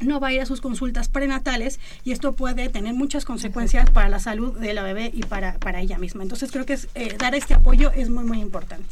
[0.00, 4.08] no va a ir a sus consultas prenatales y esto puede tener muchas consecuencias para
[4.08, 6.22] la salud de la bebé y para, para ella misma.
[6.22, 8.86] Entonces creo que es, eh, dar este apoyo es muy, muy importante.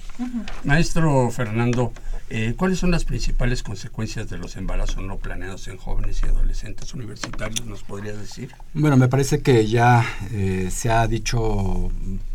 [0.64, 1.92] Maestro Fernando,
[2.30, 6.92] eh, ¿cuáles son las principales consecuencias de los embarazos no planeados en jóvenes y adolescentes
[6.94, 7.64] universitarios?
[7.66, 8.52] ¿Nos podría decir?
[8.74, 11.90] Bueno, me parece que ya eh, se ha dicho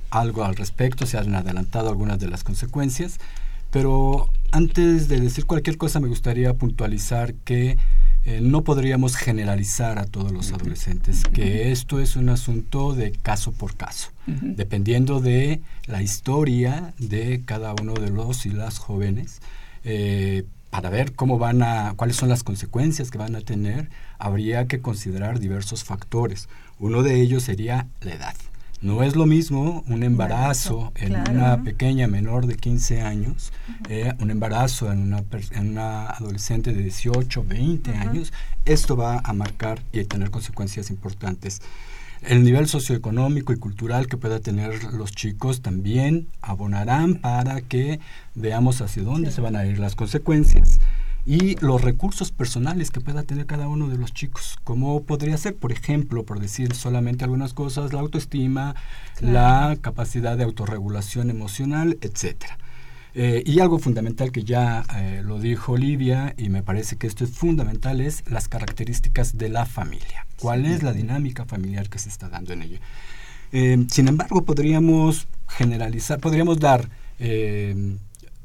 [0.09, 3.19] algo al respecto, se han adelantado algunas de las consecuencias,
[3.73, 7.77] pero antes de decir cualquier cosa me gustaría puntualizar que
[8.23, 13.51] eh, no podríamos generalizar a todos los adolescentes, que esto es un asunto de caso
[13.51, 19.41] por caso, dependiendo de la historia de cada uno de los y las jóvenes.
[19.83, 24.65] eh, para ver cómo van a, cuáles son las consecuencias que van a tener, habría
[24.67, 26.49] que considerar diversos factores.
[26.79, 28.35] Uno de ellos sería la edad.
[28.83, 31.31] No es lo mismo un embarazo en claro.
[31.31, 33.53] una pequeña menor de 15 años,
[33.87, 38.33] eh, un embarazo en una, en una adolescente de 18, 20 años.
[38.65, 41.61] Esto va a marcar y a tener consecuencias importantes.
[42.23, 48.01] El nivel socioeconómico y cultural que pueda tener los chicos también abonarán para que
[48.35, 50.81] veamos hacia dónde se van a ir las consecuencias
[51.25, 54.57] y los recursos personales que pueda tener cada uno de los chicos.
[54.63, 58.75] Como podría ser, por ejemplo, por decir solamente algunas cosas, la autoestima,
[59.21, 62.57] la capacidad de autorregulación emocional, etcétera.
[63.15, 67.23] Eh, y algo fundamental que ya eh, lo dijo Olivia, y me parece que esto
[67.23, 70.25] es fundamental, es las características de la familia.
[70.39, 72.79] ¿Cuál es la dinámica familiar que se está dando en ella?
[73.51, 76.89] Eh, sin embargo, podríamos generalizar, podríamos dar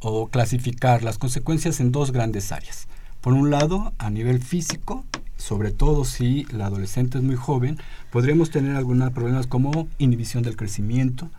[0.00, 2.88] o clasificar las consecuencias en dos grandes áreas.
[3.20, 5.04] Por un lado, a nivel físico,
[5.36, 7.78] sobre todo si la adolescente es muy joven,
[8.10, 11.30] podríamos tener algunos problemas como inhibición del crecimiento,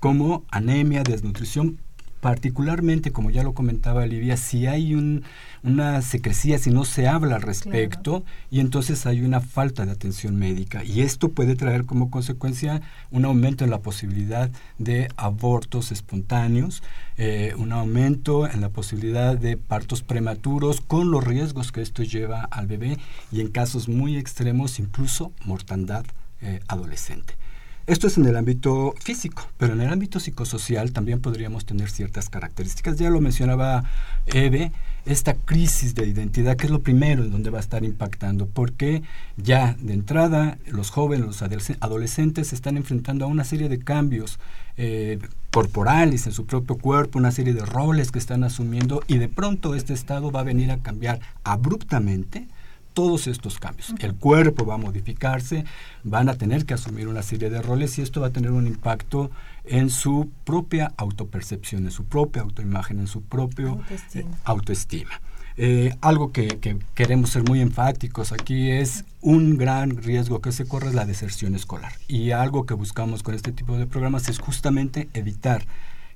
[0.00, 1.78] como anemia, desnutrición,
[2.20, 5.22] particularmente, como ya lo comentaba Olivia, si hay un,
[5.62, 10.36] una secrecía, si no se habla al respecto, y entonces hay una falta de atención
[10.36, 10.84] médica.
[10.84, 16.82] Y esto puede traer como consecuencia un aumento en la posibilidad de abortos espontáneos,
[17.16, 22.42] eh, un aumento en la posibilidad de partos prematuros, con los riesgos que esto lleva
[22.42, 22.98] al bebé,
[23.30, 26.04] y en casos muy extremos, incluso mortandad
[26.40, 27.34] eh, adolescente.
[27.88, 32.28] Esto es en el ámbito físico, pero en el ámbito psicosocial también podríamos tener ciertas
[32.28, 32.98] características.
[32.98, 33.84] Ya lo mencionaba
[34.26, 34.72] Eve,
[35.06, 39.02] esta crisis de identidad, que es lo primero en donde va a estar impactando, porque
[39.38, 43.78] ya de entrada los jóvenes, los adolesc- adolescentes se están enfrentando a una serie de
[43.78, 44.38] cambios
[44.76, 45.18] eh,
[45.50, 49.74] corporales en su propio cuerpo, una serie de roles que están asumiendo y de pronto
[49.74, 52.48] este estado va a venir a cambiar abruptamente
[52.94, 53.94] todos estos cambios.
[54.00, 55.64] El cuerpo va a modificarse,
[56.04, 58.66] van a tener que asumir una serie de roles y esto va a tener un
[58.66, 59.30] impacto
[59.64, 64.30] en su propia autopercepción, en su propia autoimagen, en su propio Autoestima.
[64.30, 65.20] eh, autoestima.
[65.60, 70.66] Eh, algo que, que queremos ser muy enfáticos aquí es un gran riesgo que se
[70.66, 71.92] corre es la deserción escolar.
[72.06, 75.66] Y algo que buscamos con este tipo de programas es justamente evitar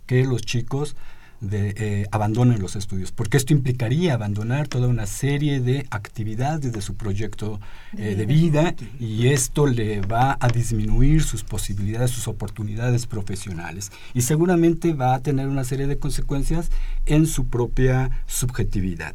[0.07, 0.95] que los chicos
[1.43, 6.81] de, eh, abandonen los estudios, porque esto implicaría abandonar toda una serie de actividades de
[6.81, 7.61] su proyecto
[7.99, 14.23] eh, de vida y esto le va a disminuir sus posibilidades, sus oportunidades profesionales y
[14.23, 16.71] seguramente va a tener una serie de consecuencias
[17.05, 19.15] en su propia subjetividad.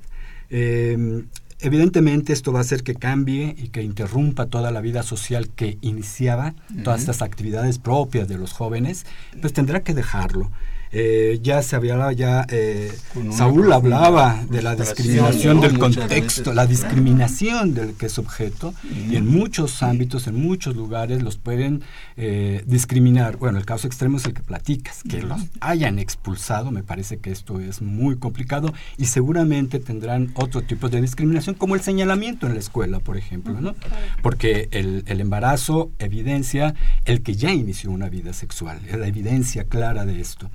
[0.50, 1.24] Eh,
[1.60, 5.80] Evidentemente esto va a hacer que cambie y que interrumpa toda la vida social que
[5.82, 9.08] iniciaba, todas estas actividades propias de los jóvenes,
[9.42, 10.52] pues tendrá que dejarlo.
[10.92, 12.92] Eh, ya se había, ya eh,
[13.32, 18.74] Saúl hablaba de la discriminación del contexto, la discriminación del que es objeto,
[19.10, 21.84] y en muchos ámbitos, en muchos lugares los pueden
[22.16, 23.38] eh, discriminar.
[23.38, 27.32] Bueno, el caso extremo es el que platicas, que los hayan expulsado, me parece que
[27.32, 32.54] esto es muy complicado, y seguramente tendrán otro tipo de discriminación, como el señalamiento en
[32.54, 33.76] la escuela, por ejemplo, ¿no?
[34.22, 39.66] Porque el, el embarazo evidencia el que ya inició una vida sexual, es la evidencia
[39.66, 40.50] clara de esto.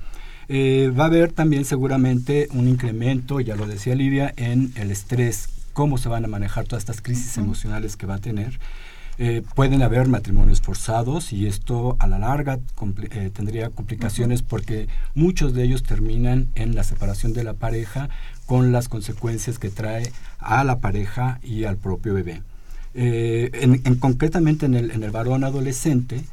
[0.49, 5.49] Eh, va a haber también seguramente un incremento, ya lo decía Lidia, en el estrés,
[5.73, 8.59] cómo se van a manejar todas estas crisis emocionales que va a tener.
[9.19, 12.57] Eh, pueden haber matrimonios forzados y esto a la larga
[13.11, 18.09] eh, tendría complicaciones porque muchos de ellos terminan en la separación de la pareja
[18.47, 22.41] con las consecuencias que trae a la pareja y al propio bebé.
[22.95, 26.23] Eh, en, en concretamente en el, en el varón adolescente,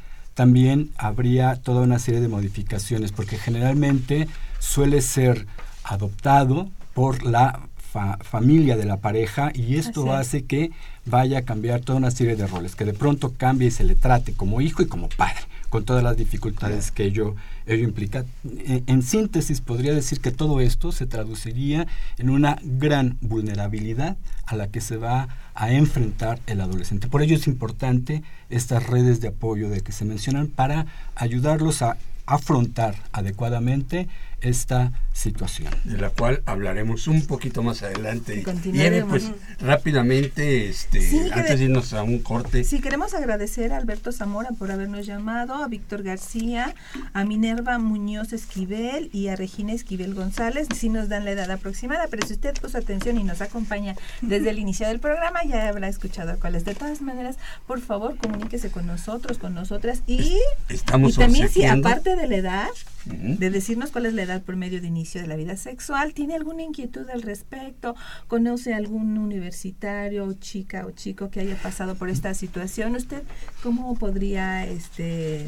[0.45, 4.27] también habría toda una serie de modificaciones, porque generalmente
[4.57, 5.45] suele ser
[5.83, 10.71] adoptado por la fa- familia de la pareja y esto Así hace que
[11.05, 13.93] vaya a cambiar toda una serie de roles, que de pronto cambie y se le
[13.93, 17.33] trate como hijo y como padre, con todas las dificultades que ello,
[17.65, 18.25] ello implica.
[18.43, 24.57] En, en síntesis, podría decir que todo esto se traduciría en una gran vulnerabilidad a
[24.57, 27.07] la que se va a enfrentar el adolescente.
[27.07, 31.95] Por ello es importante estas redes de apoyo de que se mencionan para ayudarlos a
[32.25, 34.09] afrontar adecuadamente
[34.41, 35.71] esta situación.
[35.83, 38.43] de la cual hablaremos un poquito más adelante.
[38.65, 38.79] Y.
[38.81, 43.77] Eve, pues rápidamente, este, Sí, antes de- irnos a un corte, Sí, queremos agradecer a
[43.77, 46.75] Alberto Zamora por habernos llamado, a Víctor García,
[47.13, 50.67] a Minerva Muñoz Esquivel y a Regina Esquivel González.
[50.75, 54.49] Sí nos dan la edad aproximada, pero si usted puso atención y nos acompaña desde
[54.51, 56.63] el inicio del programa, ya habrá escuchado cuáles.
[56.63, 60.37] De todas maneras, por favor, comuníquese con nosotros, con nosotras y,
[60.69, 62.67] estamos y también si aparte de la edad,
[63.07, 63.35] Ujú.
[63.39, 66.63] de decirnos cuál es la edad promedio de inicio de la vida sexual, tiene alguna
[66.63, 67.95] inquietud al respecto,
[68.27, 73.23] conoce algún universitario, chica o chico que haya pasado por esta situación, ¿usted
[73.61, 75.47] cómo podría este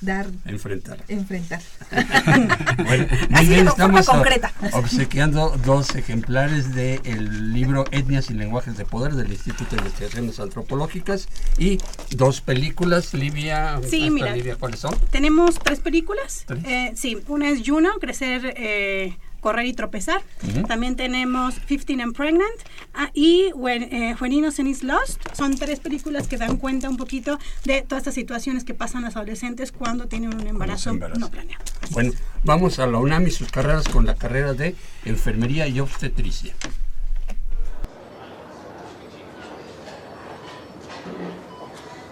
[0.00, 0.98] dar enfrentar.
[1.08, 1.60] enfrentar?
[2.86, 4.52] Bueno, Así muy bien, de forma concreta.
[4.72, 11.28] obsequiando dos ejemplares del libro Etnias y Lenguajes de Poder del Instituto de Investigaciones Antropológicas
[11.58, 11.78] y
[12.10, 13.80] dos películas, Livia.
[13.88, 14.36] Sí, ¿hasta mira.
[14.36, 14.94] Livia, ¿cuáles son?
[15.10, 16.44] Tenemos tres películas.
[16.46, 16.64] ¿Tres?
[16.64, 20.22] Eh, sí, una es Juno, Crecer, eh, Correr y Tropezar.
[20.66, 22.50] También tenemos 15 and Pregnant
[22.94, 25.22] ah, y When, eh, When Innocent is Lost.
[25.34, 29.14] Son tres películas que dan cuenta un poquito de todas estas situaciones que pasan los
[29.14, 31.20] adolescentes cuando tienen un embarazo embarazan.
[31.20, 31.64] no planeado.
[31.90, 32.10] Bueno,
[32.42, 36.52] vamos a la UNAM y sus carreras con la carrera de Enfermería y Obstetricia.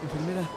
[0.05, 0.49] Enfermera,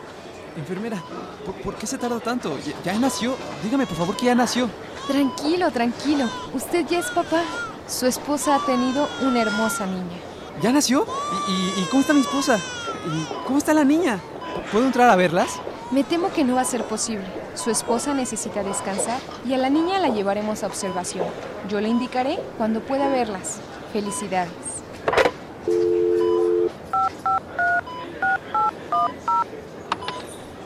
[0.59, 1.01] enfermera,
[1.45, 2.57] ¿por, por qué se tarda tanto?
[2.59, 3.35] ¿Ya, ya nació?
[3.63, 4.69] Dígame por favor que ya nació.
[5.07, 6.25] Tranquilo, tranquilo.
[6.53, 7.41] Usted ya es papá.
[7.87, 10.17] Su esposa ha tenido una hermosa niña.
[10.61, 11.05] ¿Ya nació?
[11.47, 12.57] ¿Y, y- y cómo está mi esposa?
[12.57, 14.19] ¿Y cómo está la niña?
[14.71, 15.51] ¿Puedo entrar a verlas?
[15.91, 17.25] Me temo que no va a ser posible.
[17.55, 21.25] Su esposa necesita descansar y a la niña la llevaremos a observación.
[21.69, 23.59] Yo le indicaré cuando pueda verlas.
[23.93, 24.51] Felicidades.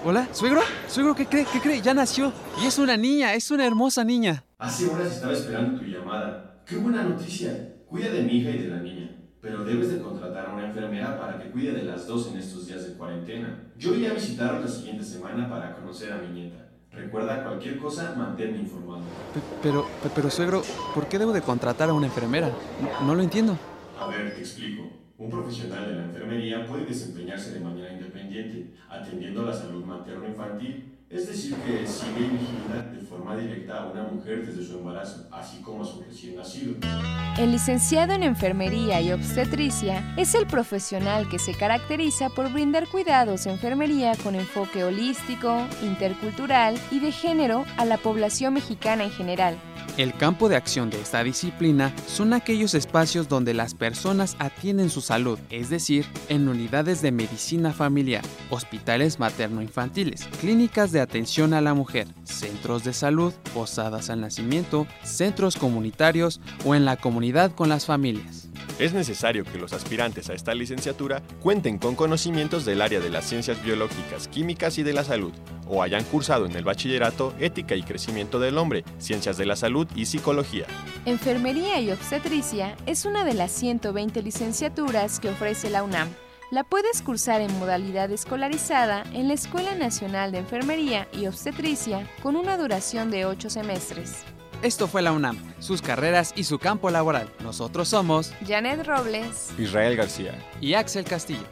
[0.03, 0.27] ¿Hola?
[0.33, 0.61] ¿Suegro?
[0.87, 1.45] ¿Suegro qué cree?
[1.51, 1.81] ¿Qué cree?
[1.81, 2.33] Ya nació.
[2.61, 4.43] Y es una niña, es una hermosa niña.
[4.57, 6.61] Hace horas estaba esperando tu llamada.
[6.65, 7.67] ¡Qué buena noticia!
[7.87, 9.15] Cuida de mi hija y de la niña.
[9.41, 12.65] Pero debes de contratar a una enfermera para que cuide de las dos en estos
[12.65, 13.71] días de cuarentena.
[13.77, 16.67] Yo iré a visitarlos la siguiente semana para conocer a mi nieta.
[16.95, 19.01] Recuerda, cualquier cosa, manténme informado.
[19.33, 20.63] Pe- Pero, pe- pero suegro,
[20.95, 22.49] ¿por qué debo de contratar a una enfermera?
[22.81, 23.57] No, no lo entiendo.
[23.99, 25.00] A ver, te explico.
[25.21, 31.27] Un profesional de la enfermería puede desempeñarse de manera independiente, atendiendo la salud materno-infantil, es
[31.27, 35.61] decir, que sigue y vigila de forma directa a una mujer desde su embarazo, así
[35.61, 36.75] como a su recién nacido.
[37.37, 43.43] El licenciado en enfermería y obstetricia es el profesional que se caracteriza por brindar cuidados
[43.43, 49.57] de enfermería con enfoque holístico, intercultural y de género a la población mexicana en general.
[49.97, 55.01] El campo de acción de esta disciplina son aquellos espacios donde las personas atienden su
[55.01, 61.73] salud, es decir, en unidades de medicina familiar, hospitales materno-infantiles, clínicas de atención a la
[61.73, 67.85] mujer, centros de salud, posadas al nacimiento, centros comunitarios o en la comunidad con las
[67.85, 68.47] familias.
[68.79, 73.25] Es necesario que los aspirantes a esta licenciatura cuenten con conocimientos del área de las
[73.25, 75.33] ciencias biológicas, químicas y de la salud,
[75.67, 79.87] o hayan cursado en el bachillerato Ética y Crecimiento del Hombre, Ciencias de la Salud
[79.95, 80.65] y Psicología.
[81.05, 86.09] Enfermería y obstetricia es una de las 120 licenciaturas que ofrece la UNAM.
[86.51, 92.35] La puedes cursar en modalidad escolarizada en la Escuela Nacional de Enfermería y Obstetricia con
[92.35, 94.23] una duración de 8 semestres.
[94.61, 97.31] Esto fue la UNAM, sus carreras y su campo laboral.
[97.41, 101.47] Nosotros somos Janet Robles, Israel García y Axel Castillo.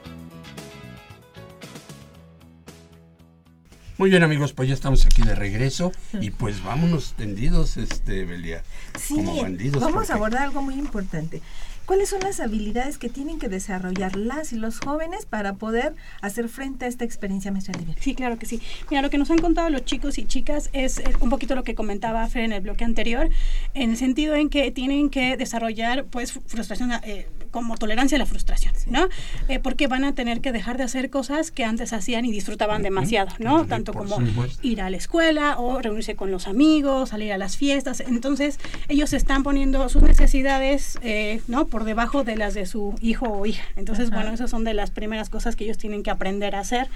[3.98, 5.92] Muy bien amigos, pues ya estamos aquí de regreso
[6.22, 8.64] y pues vámonos tendidos, este Belia,
[8.98, 9.82] Sí, como bandidos.
[9.82, 11.42] vamos porque- a abordar algo muy importante.
[11.90, 16.48] ¿Cuáles son las habilidades que tienen que desarrollar las y los jóvenes para poder hacer
[16.48, 17.96] frente a esta experiencia Livia?
[18.00, 18.62] Sí, claro que sí.
[18.92, 21.64] Mira, lo que nos han contado los chicos y chicas es eh, un poquito lo
[21.64, 23.32] que comentaba Fer en el bloque anterior,
[23.74, 28.26] en el sentido en que tienen que desarrollar pues frustración eh, como tolerancia a la
[28.26, 29.08] frustración, ¿no?
[29.48, 32.84] Eh, porque van a tener que dejar de hacer cosas que antes hacían y disfrutaban
[32.84, 33.66] demasiado, ¿no?
[33.66, 34.60] Tanto como supuesto.
[34.68, 38.00] ir a la escuela o reunirse con los amigos, salir a las fiestas.
[38.02, 41.66] Entonces, ellos están poniendo sus necesidades, eh, ¿no?
[41.68, 43.64] Por debajo de las de su hijo o hija.
[43.76, 44.18] Entonces, Ajá.
[44.22, 46.88] bueno, esas son de las primeras cosas que ellos tienen que aprender a hacer.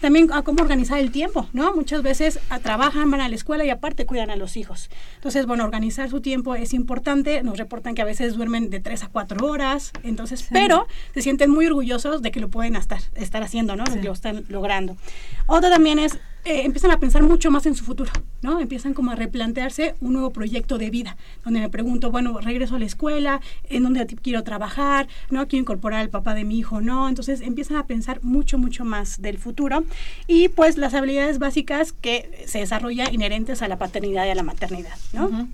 [0.00, 1.74] También a cómo organizar el tiempo, ¿no?
[1.74, 4.90] Muchas veces a- trabajan, van a la escuela y aparte cuidan a los hijos.
[5.16, 7.42] Entonces, bueno, organizar su tiempo es importante.
[7.42, 9.92] Nos reportan que a veces duermen de 3 a 4 horas.
[10.02, 13.84] Entonces, pero se sienten muy orgullosos de que lo pueden estar, estar haciendo, ¿no?
[13.84, 14.96] De que lo están logrando.
[15.46, 18.10] Otra también es, eh, empiezan a pensar mucho más en su futuro,
[18.42, 18.60] ¿no?
[18.60, 22.78] Empiezan como a replantearse un nuevo proyecto de vida, donde me pregunto, bueno, regreso a
[22.78, 25.48] la escuela, en dónde quiero trabajar, ¿no?
[25.48, 27.08] Quiero incorporar al papá de mi hijo, ¿no?
[27.08, 29.84] Entonces empiezan a pensar mucho, mucho más del futuro
[30.26, 34.42] y pues las habilidades básicas que se desarrollan inherentes a la paternidad y a la
[34.42, 35.48] maternidad, ¿no?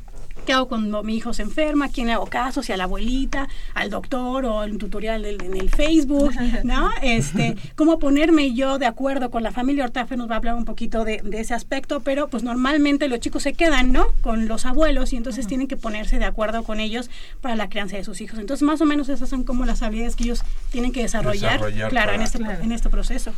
[0.46, 1.84] ¿Qué hago cuando mi hijo se enferma?
[1.86, 2.62] ¿A quién le hago caso?
[2.62, 6.32] Si a la abuelita, al doctor o un tutorial del- en el Facebook,
[6.64, 6.90] ¿no?
[7.00, 9.84] Este, cómo ponerme yo de acuerdo con la familia.
[9.84, 13.08] Ahorita Fe nos va a hablar un poquito de, de ese aspecto, pero pues normalmente
[13.08, 14.06] los chicos se quedan, ¿no?
[14.20, 17.08] Con los abuelos y entonces tienen que ponerse de acuerdo con ellos
[17.40, 18.38] para la crianza de sus hijos.
[18.38, 21.90] Entonces más o menos esas son como las habilidades que ellos tienen que desarrollar, Desarrollar
[21.90, 23.32] claro, en este, en este proceso.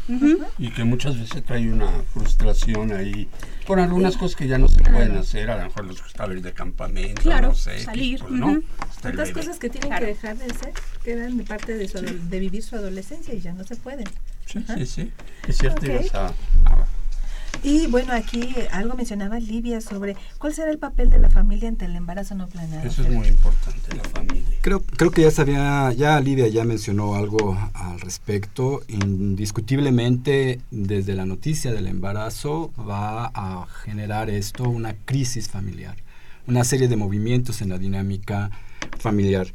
[0.58, 3.28] Y que muchas veces trae una frustración ahí
[3.66, 6.42] por algunas cosas que ya no se pueden hacer, a lo mejor les gusta ir
[6.42, 8.60] de campamento, Claro, no sé, salir, pues, ¿no?
[8.98, 9.32] Otras bebé.
[9.32, 10.06] cosas que tienen Claro.
[10.06, 13.40] que dejar de ser quedan de parte de, su adol- de vivir su adolescencia y
[13.40, 14.06] ya no se pueden.
[14.46, 14.76] Sí, Ajá.
[14.76, 15.12] sí, sí.
[15.48, 15.88] Es cierto, Ok.
[15.88, 16.32] ibas a-
[17.62, 21.86] Y bueno, aquí algo mencionaba Livia sobre cuál será el papel de la familia ante
[21.86, 22.86] el embarazo no planeado.
[22.86, 24.58] Eso es muy importante, la familia.
[24.60, 28.82] Creo, creo que ya sabía, ya Lidia ya mencionó algo al respecto.
[28.88, 35.96] Indiscutiblemente, desde la noticia del embarazo va a generar esto una crisis familiar,
[36.46, 38.50] una serie de movimientos en la dinámica
[38.98, 39.46] familiar.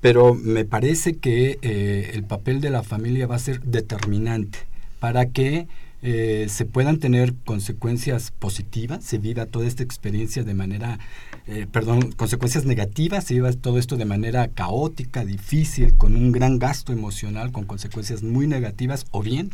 [0.00, 4.58] Pero me parece que eh, el papel de la familia va a ser determinante
[5.00, 5.66] para que
[6.06, 10.98] eh, se puedan tener consecuencias positivas, se viva toda esta experiencia de manera,
[11.46, 16.58] eh, perdón, consecuencias negativas, se viva todo esto de manera caótica, difícil, con un gran
[16.58, 19.50] gasto emocional, con consecuencias muy negativas, o bien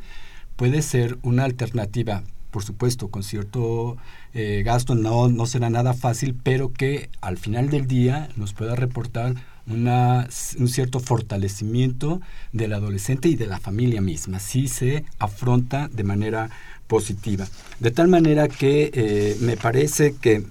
[0.57, 3.97] puede ser una alternativa, por supuesto, con cierto
[4.35, 8.75] eh, gasto, no, no será nada fácil, pero que al final del día nos pueda
[8.75, 9.37] reportar
[9.71, 12.21] una, un cierto fortalecimiento
[12.53, 16.51] del adolescente y de la familia misma, si se afronta de manera
[16.87, 17.47] positiva.
[17.79, 20.45] De tal manera que eh, me parece que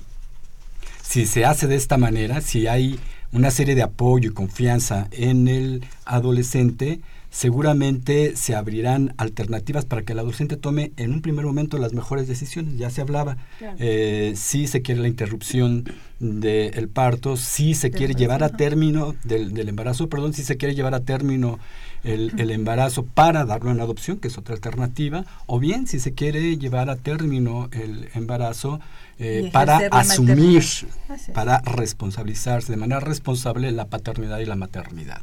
[1.04, 3.00] si se hace de esta manera, si hay
[3.32, 10.14] una serie de apoyo y confianza en el adolescente, seguramente se abrirán alternativas para que
[10.14, 12.78] el adolescente tome en un primer momento las mejores decisiones.
[12.78, 13.78] Ya se hablaba, Claro.
[13.80, 15.86] eh, si se quiere la interrupción
[16.20, 20.76] del parto, si se quiere llevar a término del, del embarazo, perdón, si se quiere
[20.76, 21.60] llevar a término
[22.04, 26.14] el, el embarazo para darlo en adopción, que es otra alternativa, o bien si se
[26.14, 28.80] quiere llevar a término el embarazo
[29.18, 30.64] eh, para la asumir,
[31.34, 35.22] para responsabilizarse de manera responsable la paternidad y la maternidad.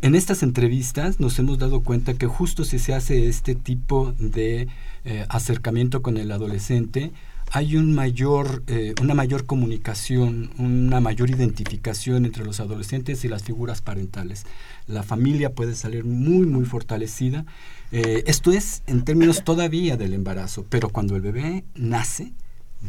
[0.00, 4.68] En estas entrevistas nos hemos dado cuenta que justo si se hace este tipo de
[5.04, 7.12] eh, acercamiento con el adolescente,
[7.50, 13.42] hay un mayor, eh, una mayor comunicación, una mayor identificación entre los adolescentes y las
[13.42, 14.44] figuras parentales.
[14.86, 17.46] La familia puede salir muy, muy fortalecida.
[17.90, 22.32] Eh, esto es en términos todavía del embarazo, pero cuando el bebé nace,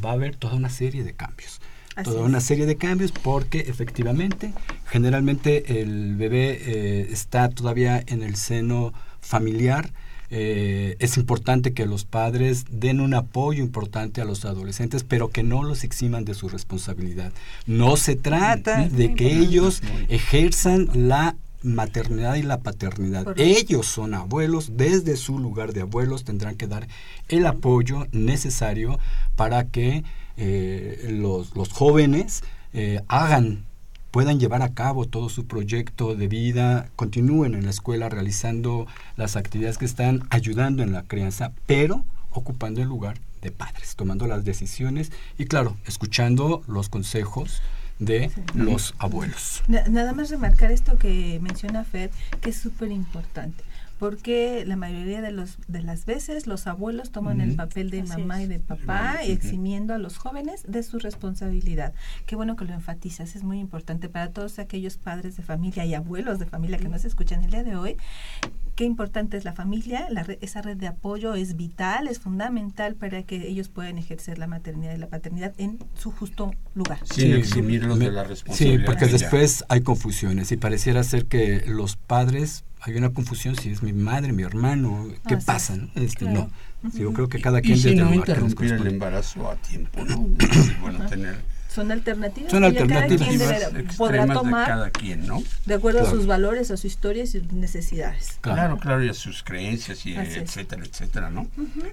[0.03, 1.61] va a haber toda una serie de cambios.
[1.99, 2.25] Así toda es.
[2.25, 4.53] una serie de cambios porque efectivamente,
[4.85, 9.91] generalmente el bebé eh, está todavía en el seno familiar.
[10.31, 15.41] Eh, es importante que los padres den un apoyo importante a los adolescentes, pero que
[15.41, 17.31] no los eximan de su responsabilidad.
[17.65, 23.23] No se trata de que ellos ejerzan la maternidad y la paternidad.
[23.23, 23.43] Correcto.
[23.43, 26.87] Ellos son abuelos, desde su lugar de abuelos tendrán que dar
[27.27, 28.99] el apoyo necesario
[29.35, 30.03] para que
[30.41, 33.65] eh, los, los jóvenes eh, hagan,
[34.09, 38.87] puedan llevar a cabo todo su proyecto de vida, continúen en la escuela realizando
[39.17, 44.27] las actividades que están ayudando en la crianza, pero ocupando el lugar de padres, tomando
[44.27, 47.61] las decisiones y claro, escuchando los consejos
[47.99, 49.61] de los abuelos.
[49.67, 53.61] Nada más remarcar esto que menciona Fed, que es súper importante
[53.99, 58.41] porque la mayoría de los de las veces los abuelos toman el papel de mamá
[58.41, 61.93] y de papá eximiendo a los jóvenes de su responsabilidad.
[62.25, 65.93] Qué bueno que lo enfatizas, es muy importante para todos aquellos padres de familia y
[65.93, 67.97] abuelos de familia que nos escuchan el día de hoy.
[68.75, 73.23] Qué importante es la familia, la esa red de apoyo es vital, es fundamental para
[73.23, 76.99] que ellos puedan ejercer la maternidad y la paternidad en su justo lugar.
[77.03, 78.79] Sin eximirlos de la responsabilidad.
[78.79, 83.69] Sí, porque después hay confusiones y pareciera ser que los padres hay una confusión si
[83.69, 85.77] es mi madre, mi hermano, ¿qué pasa?
[85.95, 86.49] Este, No,
[86.93, 90.27] yo creo que cada quien y si no interrumpir el embarazo a tiempo, ¿no?
[90.81, 91.39] bueno, tener
[91.69, 92.51] son alternativas.
[92.51, 93.29] Son alternativas.
[93.37, 95.43] Cada quien podrá tomar de cada quien, ¿no?
[95.67, 98.39] De acuerdo a sus valores, a su historia y sus necesidades.
[98.41, 101.47] Claro, claro, y a sus creencias, y etcétera, etcétera, ¿no?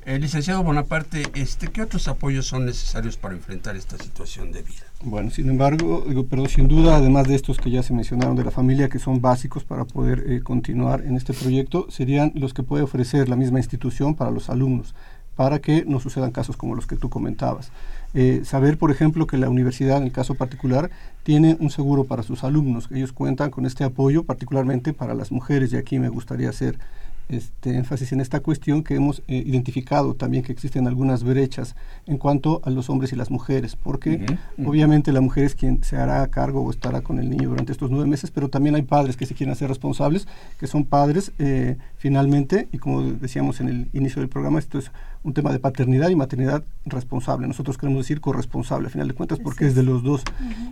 [0.07, 4.87] Eh, licenciado Bonaparte, este, ¿qué otros apoyos son necesarios para enfrentar esta situación de vida?
[5.03, 8.51] Bueno, sin embargo, pero sin duda, además de estos que ya se mencionaron de la
[8.51, 12.83] familia, que son básicos para poder eh, continuar en este proyecto, serían los que puede
[12.83, 14.95] ofrecer la misma institución para los alumnos,
[15.35, 17.70] para que no sucedan casos como los que tú comentabas.
[18.19, 20.91] Eh, saber, por ejemplo, que la universidad, en el caso particular,
[21.23, 22.89] tiene un seguro para sus alumnos.
[22.91, 26.79] Ellos cuentan con este apoyo, particularmente para las mujeres, y aquí me gustaría hacer
[27.29, 31.75] este énfasis en esta cuestión que hemos eh, identificado también que existen algunas brechas
[32.07, 34.25] en cuanto a los hombres y las mujeres, porque
[34.64, 37.91] obviamente la mujer es quien se hará cargo o estará con el niño durante estos
[37.91, 41.77] nueve meses, pero también hay padres que se quieren hacer responsables, que son padres eh,
[41.97, 44.93] finalmente, y como decíamos en el inicio del programa, esto es
[45.27, 47.49] un tema de paternidad y maternidad responsable.
[47.49, 50.22] Nosotros queremos decir corresponsable, a final de cuentas, porque es de los dos.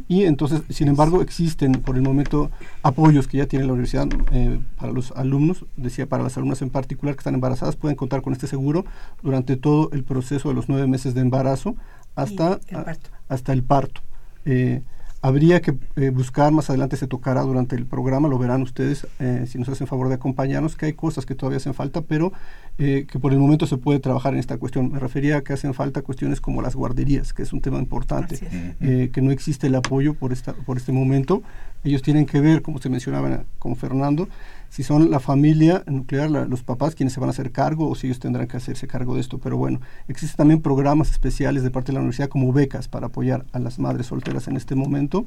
[0.07, 2.53] Y entonces, sin embargo, existen por el momento
[2.83, 6.71] apoyos que ya tiene la universidad eh, para los alumnos, decía, para las alumnas en
[6.71, 8.85] particular que están embarazadas, pueden contar con este seguro
[9.23, 11.75] durante todo el proceso de los nueve meses de embarazo
[12.15, 13.11] hasta el parto.
[13.29, 14.01] Hasta el parto.
[14.45, 14.83] Eh,
[15.25, 19.47] Habría que eh, buscar, más adelante se tocará durante el programa, lo verán ustedes eh,
[19.49, 22.35] si nos hacen favor de acompañarnos, que hay cosas que todavía hacen falta, pero
[22.77, 24.93] eh, que por el momento se puede trabajar en esta cuestión.
[24.93, 28.39] Me refería a que hacen falta cuestiones como las guarderías, que es un tema importante,
[28.79, 31.43] que no existe el apoyo por, esta, por este momento.
[31.85, 34.29] Ellos tienen que ver, como se mencionaba con Fernando,
[34.75, 38.09] si son la familia nuclear, los papás quienes se van a hacer cargo o si
[38.09, 39.39] ellos tendrán que hacerse cargo de esto.
[39.39, 43.45] Pero bueno, existen también programas especiales de parte de la universidad como becas para apoyar
[43.53, 45.27] a las madres solteras en este momento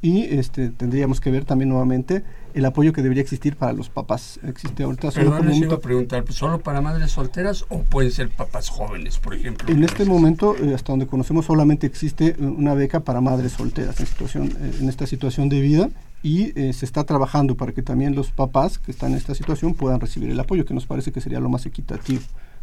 [0.00, 2.22] y este tendríamos que ver también nuevamente
[2.54, 4.38] el apoyo que debería existir para los papás.
[4.46, 9.18] Existe ahorita solo iba a preguntar, ¿solo para madres solteras o pueden ser papás jóvenes,
[9.18, 9.68] por ejemplo?
[9.68, 14.06] En este momento, eh, hasta donde conocemos, solamente existe una beca para madres solteras en,
[14.06, 15.90] situación, eh, en esta situación de vida
[16.24, 19.74] y eh, se está trabajando para que también los papás que están en esta situación
[19.74, 22.22] puedan recibir el apoyo, que nos parece que sería lo más equitativo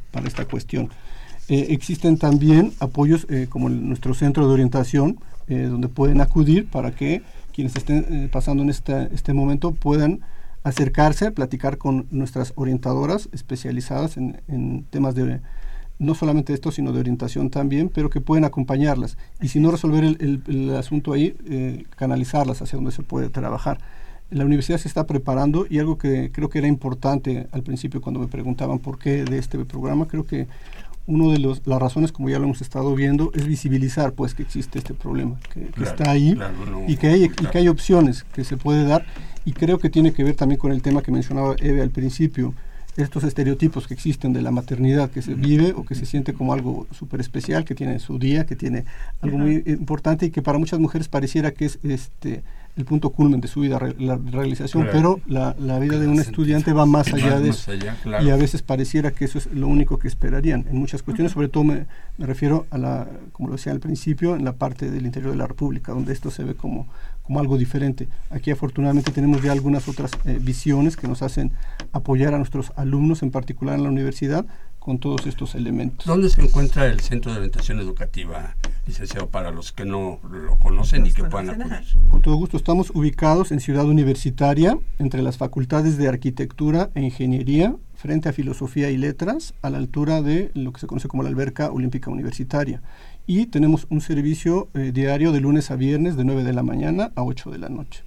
[0.10, 0.90] para esta cuestión.
[1.48, 7.24] Eh, existen también apoyos eh, como nuestro centro de orientación, donde pueden acudir para que
[7.54, 10.22] quienes estén pasando en este, este momento puedan
[10.64, 15.42] acercarse, platicar con nuestras orientadoras especializadas en, en temas de
[16.02, 19.18] no solamente esto, sino de orientación también, pero que pueden acompañarlas.
[19.40, 23.78] Y si no resolver el, asunto ahí, eh, canalizarlas hacia donde se puede trabajar.
[24.32, 28.20] La universidad se está preparando y algo que creo que era importante al principio cuando
[28.20, 30.48] me preguntaban por qué de este programa, creo que
[31.06, 34.42] una de los, las razones, como ya lo hemos estado viendo, es visibilizar pues que
[34.42, 36.36] existe este problema, que, está ahí
[36.88, 39.06] y, que hay, y que hay opciones que se puede dar.
[39.46, 42.56] Y creo que tiene que ver también con el tema que mencionaba Eve al principio,
[42.98, 46.54] estos estereotipos que existen de la maternidad que se vive o que se siente como
[46.54, 48.86] algo súper especial, que tiene su día, que tiene
[49.22, 52.44] algo muy importante y que para muchas mujeres pareciera que es este
[52.78, 56.72] el punto culmen de su vida, la realización, pero la, la, vida de un estudiante
[56.72, 57.72] va más allá de eso.
[58.22, 60.66] Y a veces pareciera que eso es lo único que esperarían.
[60.70, 61.86] En muchas cuestiones, sobre todo me,
[62.18, 65.38] me, refiero a la, como lo decía al principio, en la parte del interior de
[65.38, 66.88] la República, donde esto se ve como,
[67.32, 68.10] como algo diferente.
[68.30, 71.54] Aquí afortunadamente tenemos ya algunas otras eh, visiones que nos hacen
[71.94, 74.46] apoyar a nuestros alumnos, en particular en la universidad,
[74.80, 76.06] con todos estos elementos.
[76.06, 81.06] ¿Dónde se encuentra el Centro de Orientación Educativa, licenciado, para los que no lo conocen
[81.06, 81.80] y que puedan acudir?
[82.10, 87.78] Con todo gusto, estamos ubicados en Ciudad Universitaria, entre las facultades de Arquitectura e Ingeniería,
[87.96, 91.30] frente a Filosofía y Letras, a la altura de lo que se conoce como la
[91.30, 92.82] Alberca Olímpica Universitaria.
[93.28, 97.12] Y tenemos un servicio eh, diario de lunes a viernes de 9 de la mañana
[97.16, 98.04] a 8 de la noche.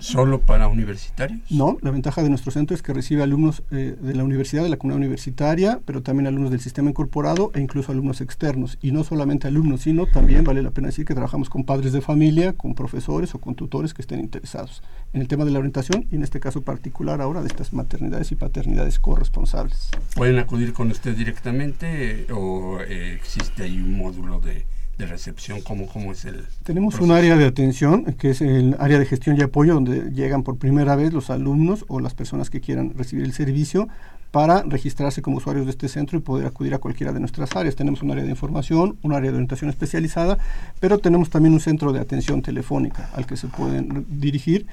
[0.00, 1.40] ¿Solo para universitarios?
[1.50, 4.68] No, la ventaja de nuestro centro es que recibe alumnos eh, de la universidad, de
[4.68, 8.78] la comunidad universitaria, pero también alumnos del sistema incorporado e incluso alumnos externos.
[8.82, 12.00] Y no solamente alumnos, sino también vale la pena decir que trabajamos con padres de
[12.00, 14.82] familia, con profesores o con tutores que estén interesados
[15.12, 18.32] en el tema de la orientación y en este caso particular ahora de estas maternidades
[18.32, 19.90] y paternidades corresponsables.
[20.14, 24.66] ¿Pueden acudir con usted directamente eh, o eh, existe ahí un módulo de
[24.98, 25.60] de recepción?
[25.62, 29.38] ¿Cómo, cómo es el Tenemos un área de atención, que es el área de gestión
[29.38, 33.24] y apoyo, donde llegan por primera vez los alumnos o las personas que quieran recibir
[33.24, 33.88] el servicio
[34.30, 37.76] para registrarse como usuarios de este centro y poder acudir a cualquiera de nuestras áreas.
[37.76, 40.38] Tenemos un área de información, un área de orientación especializada,
[40.80, 44.66] pero tenemos también un centro de atención telefónica al que se pueden dirigir,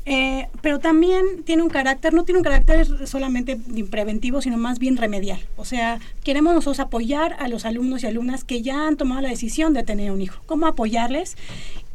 [0.05, 3.59] eh, pero también tiene un carácter, no tiene un carácter solamente
[3.89, 5.39] preventivo, sino más bien remedial.
[5.57, 9.28] O sea, queremos nosotros apoyar a los alumnos y alumnas que ya han tomado la
[9.28, 10.43] decisión de tener un hijo.
[10.47, 11.37] ¿Cómo apoyarles?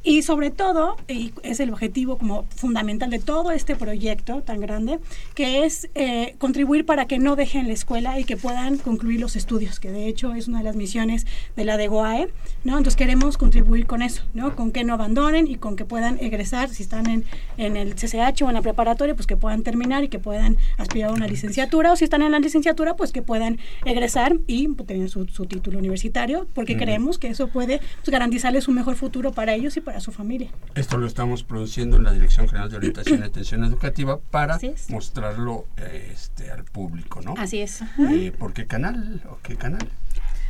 [0.04, 5.00] Y sobre todo, y es el objetivo como fundamental de todo este proyecto tan grande,
[5.36, 9.36] que es eh, contribuir para que no dejen la escuela y que puedan concluir los
[9.36, 12.30] estudios, que de hecho es una de las misiones de la DEGOAE,
[12.64, 12.78] ¿no?
[12.78, 14.56] Entonces queremos contribuir con eso, ¿no?
[14.56, 17.24] Con que no abandonen y con que puedan egresar, si están en,
[17.58, 21.12] en el CCH o en la preparatoria, pues que puedan terminar y que puedan aspirar
[21.12, 25.10] a una licenciatura, o si están en la licenciatura, pues que puedan egresar y tener
[25.10, 29.78] su, título universitario, porque creemos que eso puede pues, garantizarles un mejor futuro para ellos
[29.78, 30.50] y para a su familia.
[30.76, 35.66] Esto lo estamos produciendo en la Dirección General de Orientación y Atención Educativa para mostrarlo
[35.78, 37.36] este, al público, ¿no?
[37.38, 37.82] Así es.
[38.00, 39.88] Eh, ¿Por qué canal o qué canal?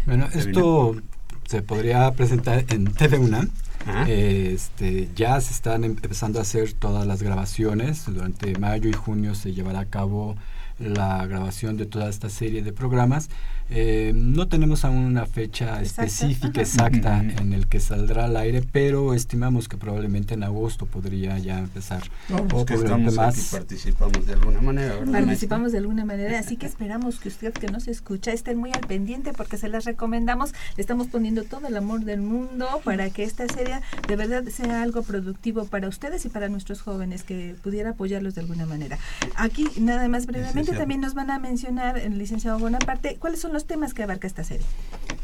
[0.05, 0.95] Bueno, esto
[1.47, 3.49] se podría presentar en TV UNAM.
[4.07, 8.05] este, ya se están em, empezando a hacer todas las grabaciones.
[8.05, 10.35] Durante mayo y junio se llevará a cabo
[10.79, 13.29] la grabación de toda esta serie de programas.
[13.73, 19.13] Eh, no tenemos aún una fecha específica exacta en el que saldrá al aire, pero
[19.13, 22.03] estimamos que probablemente en agosto podría ya empezar.
[22.53, 23.49] o que estamos más.
[23.51, 24.95] participamos de alguna manera.
[25.09, 28.81] Participamos de alguna manera, así que esperamos que usted que nos escucha esté muy al
[28.81, 30.53] pendiente porque se las recomendamos.
[30.75, 34.81] Le estamos poniendo todo el amor del mundo para que esta serie de verdad sea
[34.81, 38.99] algo productivo para ustedes y para nuestros jóvenes que pudiera apoyarlos de alguna manera.
[39.35, 43.60] Aquí nada más brevemente también nos van a mencionar el licenciado Bonaparte cuáles son los
[43.65, 44.65] temas que abarca esta serie?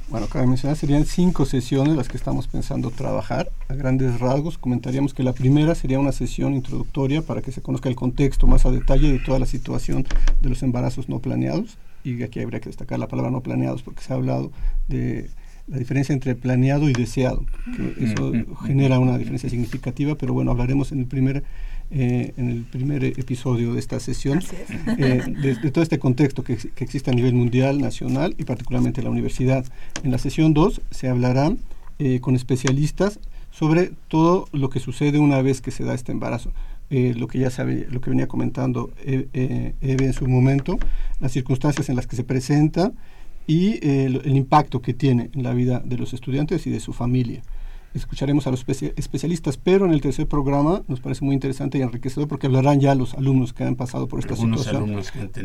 [0.09, 3.51] Bueno, cabe mencionar, serían cinco sesiones las que estamos pensando trabajar.
[3.67, 7.89] A grandes rasgos, comentaríamos que la primera sería una sesión introductoria para que se conozca
[7.89, 10.05] el contexto más a detalle de toda la situación
[10.41, 11.77] de los embarazos no planeados.
[12.05, 14.51] Y aquí habría que destacar la palabra no planeados porque se ha hablado
[14.87, 15.29] de
[15.67, 17.45] la diferencia entre planeado y deseado.
[17.75, 18.31] Que eso
[18.65, 21.43] genera una diferencia significativa, pero bueno, hablaremos en el primer
[21.89, 24.41] eh, en el primer episodio de esta sesión,
[24.97, 29.11] eh, de, todo este contexto que, existe a nivel mundial, nacional y particularmente en la
[29.11, 29.65] universidad.
[30.03, 31.55] En la sesión 2 se hablará
[31.99, 36.51] eh, con especialistas sobre todo lo que sucede una vez que se da este embarazo.
[36.89, 40.77] lo que ya sabe, lo que venía comentando Eve en su momento,
[41.21, 42.91] las circunstancias en las que se presenta
[43.47, 47.41] y el impacto que tiene en la vida de los estudiantes y de su familia
[47.97, 52.27] escucharemos a los especialistas, pero en el tercer programa nos parece muy interesante y enriquecedor
[52.27, 55.01] porque hablarán ya los alumnos que han pasado por esta situación.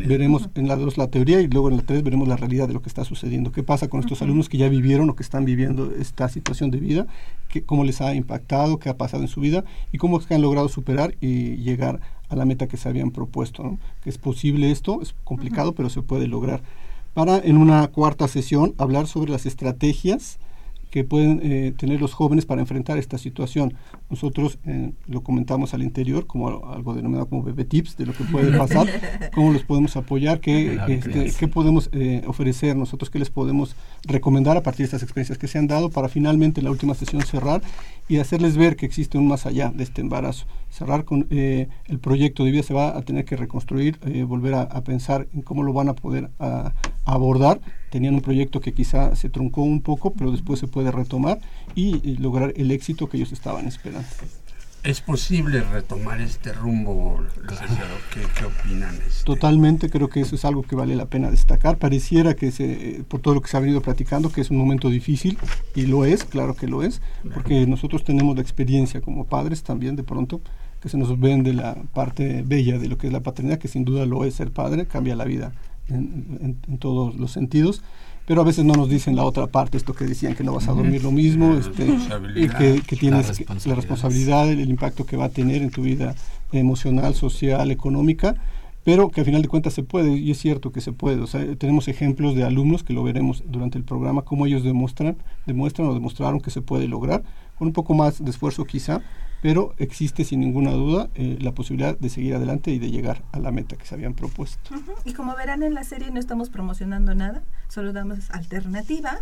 [0.07, 2.74] veremos en la dos la teoría y luego en la tres veremos la realidad de
[2.74, 3.53] lo que está sucediendo.
[3.53, 6.78] ¿Qué pasa con estos alumnos que ya vivieron o que están viviendo esta situación de
[6.78, 7.07] vida?
[7.48, 8.78] ¿Qué, ¿Cómo les ha impactado?
[8.78, 9.64] ¿Qué ha pasado en su vida?
[9.90, 13.11] ¿Y cómo es que han logrado superar y llegar a la meta que se habían
[13.11, 13.78] propuesto?
[14.03, 16.62] Que es posible esto, es complicado, pero se puede lograr.
[17.14, 20.38] Para en una cuarta sesión hablar sobre las estrategias
[20.90, 23.74] que pueden eh, tener los jóvenes para enfrentar esta situación.
[24.12, 28.24] Nosotros eh, lo comentamos al interior como algo denominado como bebé tips de lo que
[28.24, 28.86] puede pasar,
[29.34, 34.58] cómo los podemos apoyar, qué, este, qué podemos eh, ofrecer nosotros, qué les podemos recomendar
[34.58, 37.22] a partir de estas experiencias que se han dado para finalmente en la última sesión
[37.22, 37.62] cerrar
[38.06, 40.44] y hacerles ver que existe un más allá de este embarazo.
[40.68, 45.26] Cerrar con el proyecto de vida se va a tener que reconstruir, volver a, pensar
[45.34, 46.30] en cómo lo van a poder
[47.04, 47.60] abordar.
[47.90, 51.40] Tenían un proyecto que quizá se truncó un poco, pero después se puede retomar
[51.75, 54.09] y, lograr el éxito que ellos estaban esperando.
[54.85, 57.95] ¿Es posible retomar este rumbo, licenciado?
[58.12, 58.97] ¿Qué, opinan?
[59.07, 59.25] Este?
[59.25, 61.79] Totalmente, creo que eso es algo que vale la pena destacar.
[61.79, 64.91] Pareciera que, se, por todo lo que se ha venido platicando, que es un momento
[64.91, 65.39] difícil,
[65.77, 67.01] y lo es, claro que lo es,
[67.33, 70.41] porque nosotros tenemos la experiencia como padres también de pronto,
[70.81, 73.85] que se nos vende la parte bella de lo que es la paternidad, que sin
[73.85, 75.53] duda lo es ser padre, cambia la vida
[75.89, 77.83] en todos los sentidos
[78.27, 80.68] pero a veces no nos dicen la otra parte, esto que decían que no vas
[80.68, 81.87] a dormir lo mismo, este,
[82.37, 86.14] y que, tienes la responsabilidad, el, impacto que va a tener en tu vida
[86.53, 88.37] emocional, social, económica,
[88.85, 91.20] pero que al final de cuentas se puede, y es cierto que se puede.
[91.20, 95.16] O sea, tenemos ejemplos de alumnos que lo veremos durante el programa, cómo ellos demuestran,
[95.47, 97.23] demuestran o demostraron que se puede lograr,
[97.59, 99.03] con un poco más de esfuerzo quizá,
[99.43, 103.40] pero existe sin ninguna duda eh, la posibilidad de seguir adelante y de llegar a
[103.40, 104.70] la meta que se habían propuesto.
[105.05, 109.20] Y como verán en la serie no estamos promocionando nada, solo damos alternativas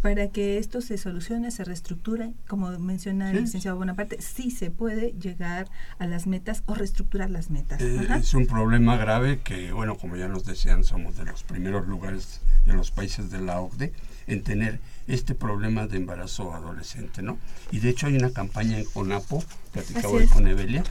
[0.00, 5.12] para que esto se solucione, se reestructure, como menciona el licenciado Bonaparte, sí se puede
[5.20, 7.82] llegar a las metas o reestructurar las metas.
[7.82, 11.86] Eh, es un problema grave que, bueno, como ya nos decían, somos de los primeros
[11.86, 13.92] lugares de los países de la OCDE
[14.26, 14.80] en tener
[15.14, 17.38] este problema de embarazo adolescente, ¿no?
[17.70, 19.42] Y de hecho hay una campaña en CONAPO,
[19.72, 20.82] platicaba hoy con Evelia,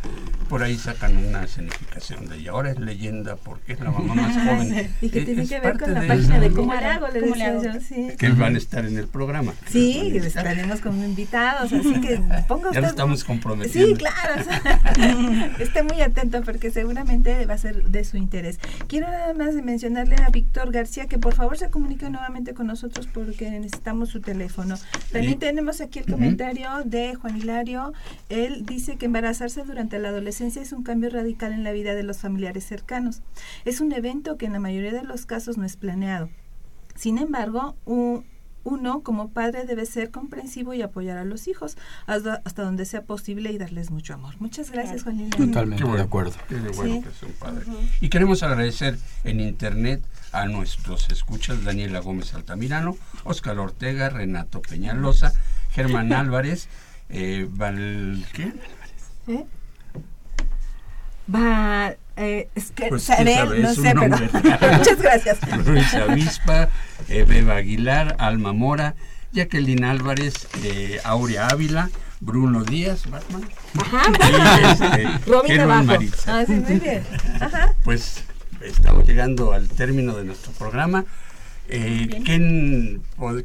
[0.47, 2.51] por ahí sacan una escenificación de ella.
[2.51, 4.95] Ahora es leyenda porque es la mamá más joven.
[5.01, 8.29] y que tiene que ver con la página de cómo le hago, le decía Que
[8.29, 9.53] van a estar en el programa.
[9.69, 12.17] Sí, estaremos como invitados, así que
[12.47, 12.73] ponga usted...
[12.73, 13.95] Ya lo estamos comprometiendo.
[13.95, 15.53] Sí, claro.
[15.59, 18.59] esté muy atento porque seguramente va a ser de su interés.
[18.87, 23.07] Quiero nada más mencionarle a Víctor García que por favor se comunique nuevamente con nosotros
[23.13, 24.75] porque necesitamos su teléfono.
[25.11, 27.93] También tenemos aquí el comentario de Juan Hilario.
[28.29, 32.03] Él dice que embarazarse durante la adolescencia es un cambio radical en la vida de
[32.03, 33.21] los familiares cercanos.
[33.65, 36.29] Es un evento que en la mayoría de los casos no es planeado.
[36.95, 42.85] Sin embargo, uno como padre debe ser comprensivo y apoyar a los hijos hasta, donde
[42.85, 44.35] sea posible y darles mucho amor.
[44.39, 45.45] Muchas gracias, Juan Hilario.
[45.45, 46.33] Totalmente de acuerdo.
[48.01, 55.33] Y queremos agradecer en internet a nuestros escuchas Daniela Gómez Altamirano, Oscar Ortega, Renato Peñalosa,
[55.71, 56.67] Germán Álvarez,
[57.09, 58.25] eh, Val...
[58.33, 58.53] ¿Qué?
[59.27, 59.45] ¿Eh?
[61.33, 64.07] Va, eh, es que pues, sabe, no sé, pero
[64.77, 65.37] muchas gracias.
[65.65, 66.69] Luis Avispa,
[67.07, 68.95] eh, Beba Aguilar, Alma Mora,
[69.31, 71.89] Jacqueline Álvarez, eh, Aurea Ávila,
[72.19, 73.47] Bruno Díaz, Batman.
[73.79, 74.01] Ajá.
[74.69, 77.03] Y este, Robin Ah, sí, muy bien.
[77.39, 77.73] Ajá.
[77.83, 78.23] Pues
[78.61, 81.05] estamos llegando al término de nuestro programa.
[81.71, 82.23] Eh,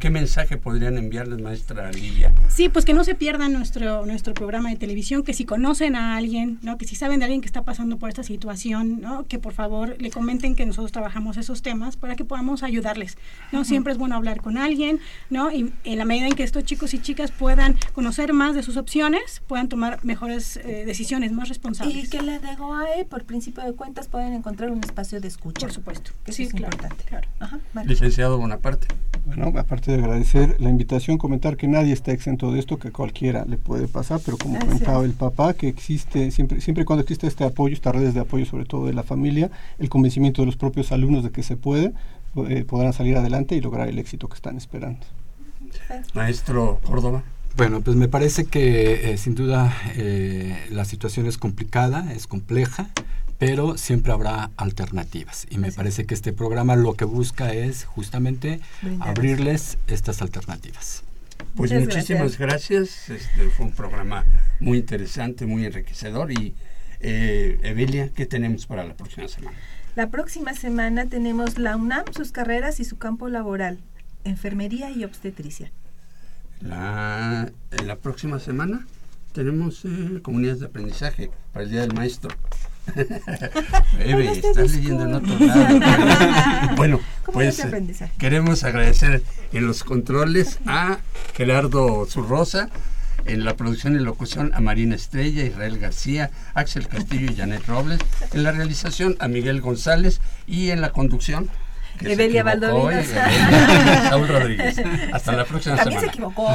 [0.01, 2.33] ¿qué, mensaje podrían enviarles, maestra Livia?
[2.49, 6.16] Sí, pues que no se pierdan nuestro, nuestro programa de televisión, que si conocen a
[6.16, 6.79] alguien, ¿no?
[6.79, 9.25] que si saben de alguien que está pasando por esta situación, ¿no?
[9.25, 13.18] que por favor le comenten que nosotros trabajamos esos temas para que podamos ayudarles.
[13.53, 13.64] ¿no?
[13.64, 15.53] Siempre es bueno hablar con alguien, ¿no?
[15.53, 18.79] y en la medida en que estos chicos y chicas puedan conocer más de sus
[18.79, 22.07] opciones, puedan tomar mejores eh, decisiones, más responsables.
[22.07, 25.66] Y que la DEGOAE, por principio de cuentas, pueden encontrar un espacio de escucha.
[25.66, 26.12] Por supuesto.
[26.29, 27.05] sí, es importante.
[27.05, 27.29] Claro.
[27.39, 27.61] Ajá,
[28.15, 28.87] licenciado Bonaparte.
[29.27, 33.45] Bueno, aparte de agradecer la invitación, comentar que nadie está exento de esto, que cualquiera
[33.45, 37.43] le puede pasar, pero como comentaba el papá, que existe, siempre, siempre cuando existe este
[37.43, 40.93] apoyo, estas redes de apoyo, sobre todo de la familia, el convencimiento de los propios
[40.93, 41.93] alumnos de que se puede,
[42.49, 45.05] eh, podrán salir adelante y lograr el éxito que están esperando.
[46.12, 47.25] Maestro Córdoba.
[47.57, 52.91] Bueno, pues me parece que eh, sin duda eh, la situación es complicada, es compleja,
[53.47, 55.47] pero siempre habrá alternativas.
[55.51, 58.59] Y me parece que este programa lo que busca es justamente
[59.01, 61.05] abrirles estas alternativas.
[61.55, 63.11] Pues muchísimas gracias.
[63.11, 64.24] Este fue un programa
[64.61, 66.32] muy interesante, muy enriquecedor.
[66.32, 66.55] Y
[67.01, 69.59] eh, Evelia, ¿qué tenemos para la próxima semana?
[69.95, 73.78] La próxima semana tenemos la UNAM, sus carreras y su campo laboral,
[74.24, 75.70] enfermería y obstetricia.
[76.62, 78.86] La, en la próxima semana
[79.34, 82.34] tenemos eh, comunidades de aprendizaje para el Día del Maestro.
[83.99, 85.80] Eve, estás leyendo en otro lado.
[86.76, 87.01] bueno,
[87.32, 87.66] pues
[88.18, 89.22] queremos agradecer
[89.53, 90.99] en los controles a
[91.35, 92.68] Gerardo Zurrosa,
[93.24, 98.01] en la producción y locución a Marina Estrella, Israel García, Axel Castillo y Janet Robles,
[98.32, 101.49] en la realización a Miguel González y en la conducción
[102.01, 103.07] se Evelia Valdovinos.
[104.09, 104.82] Saúl Rodríguez.
[105.12, 106.12] Hasta la próxima También se semana.
[106.12, 106.47] equivocó.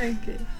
[0.00, 0.59] Ok.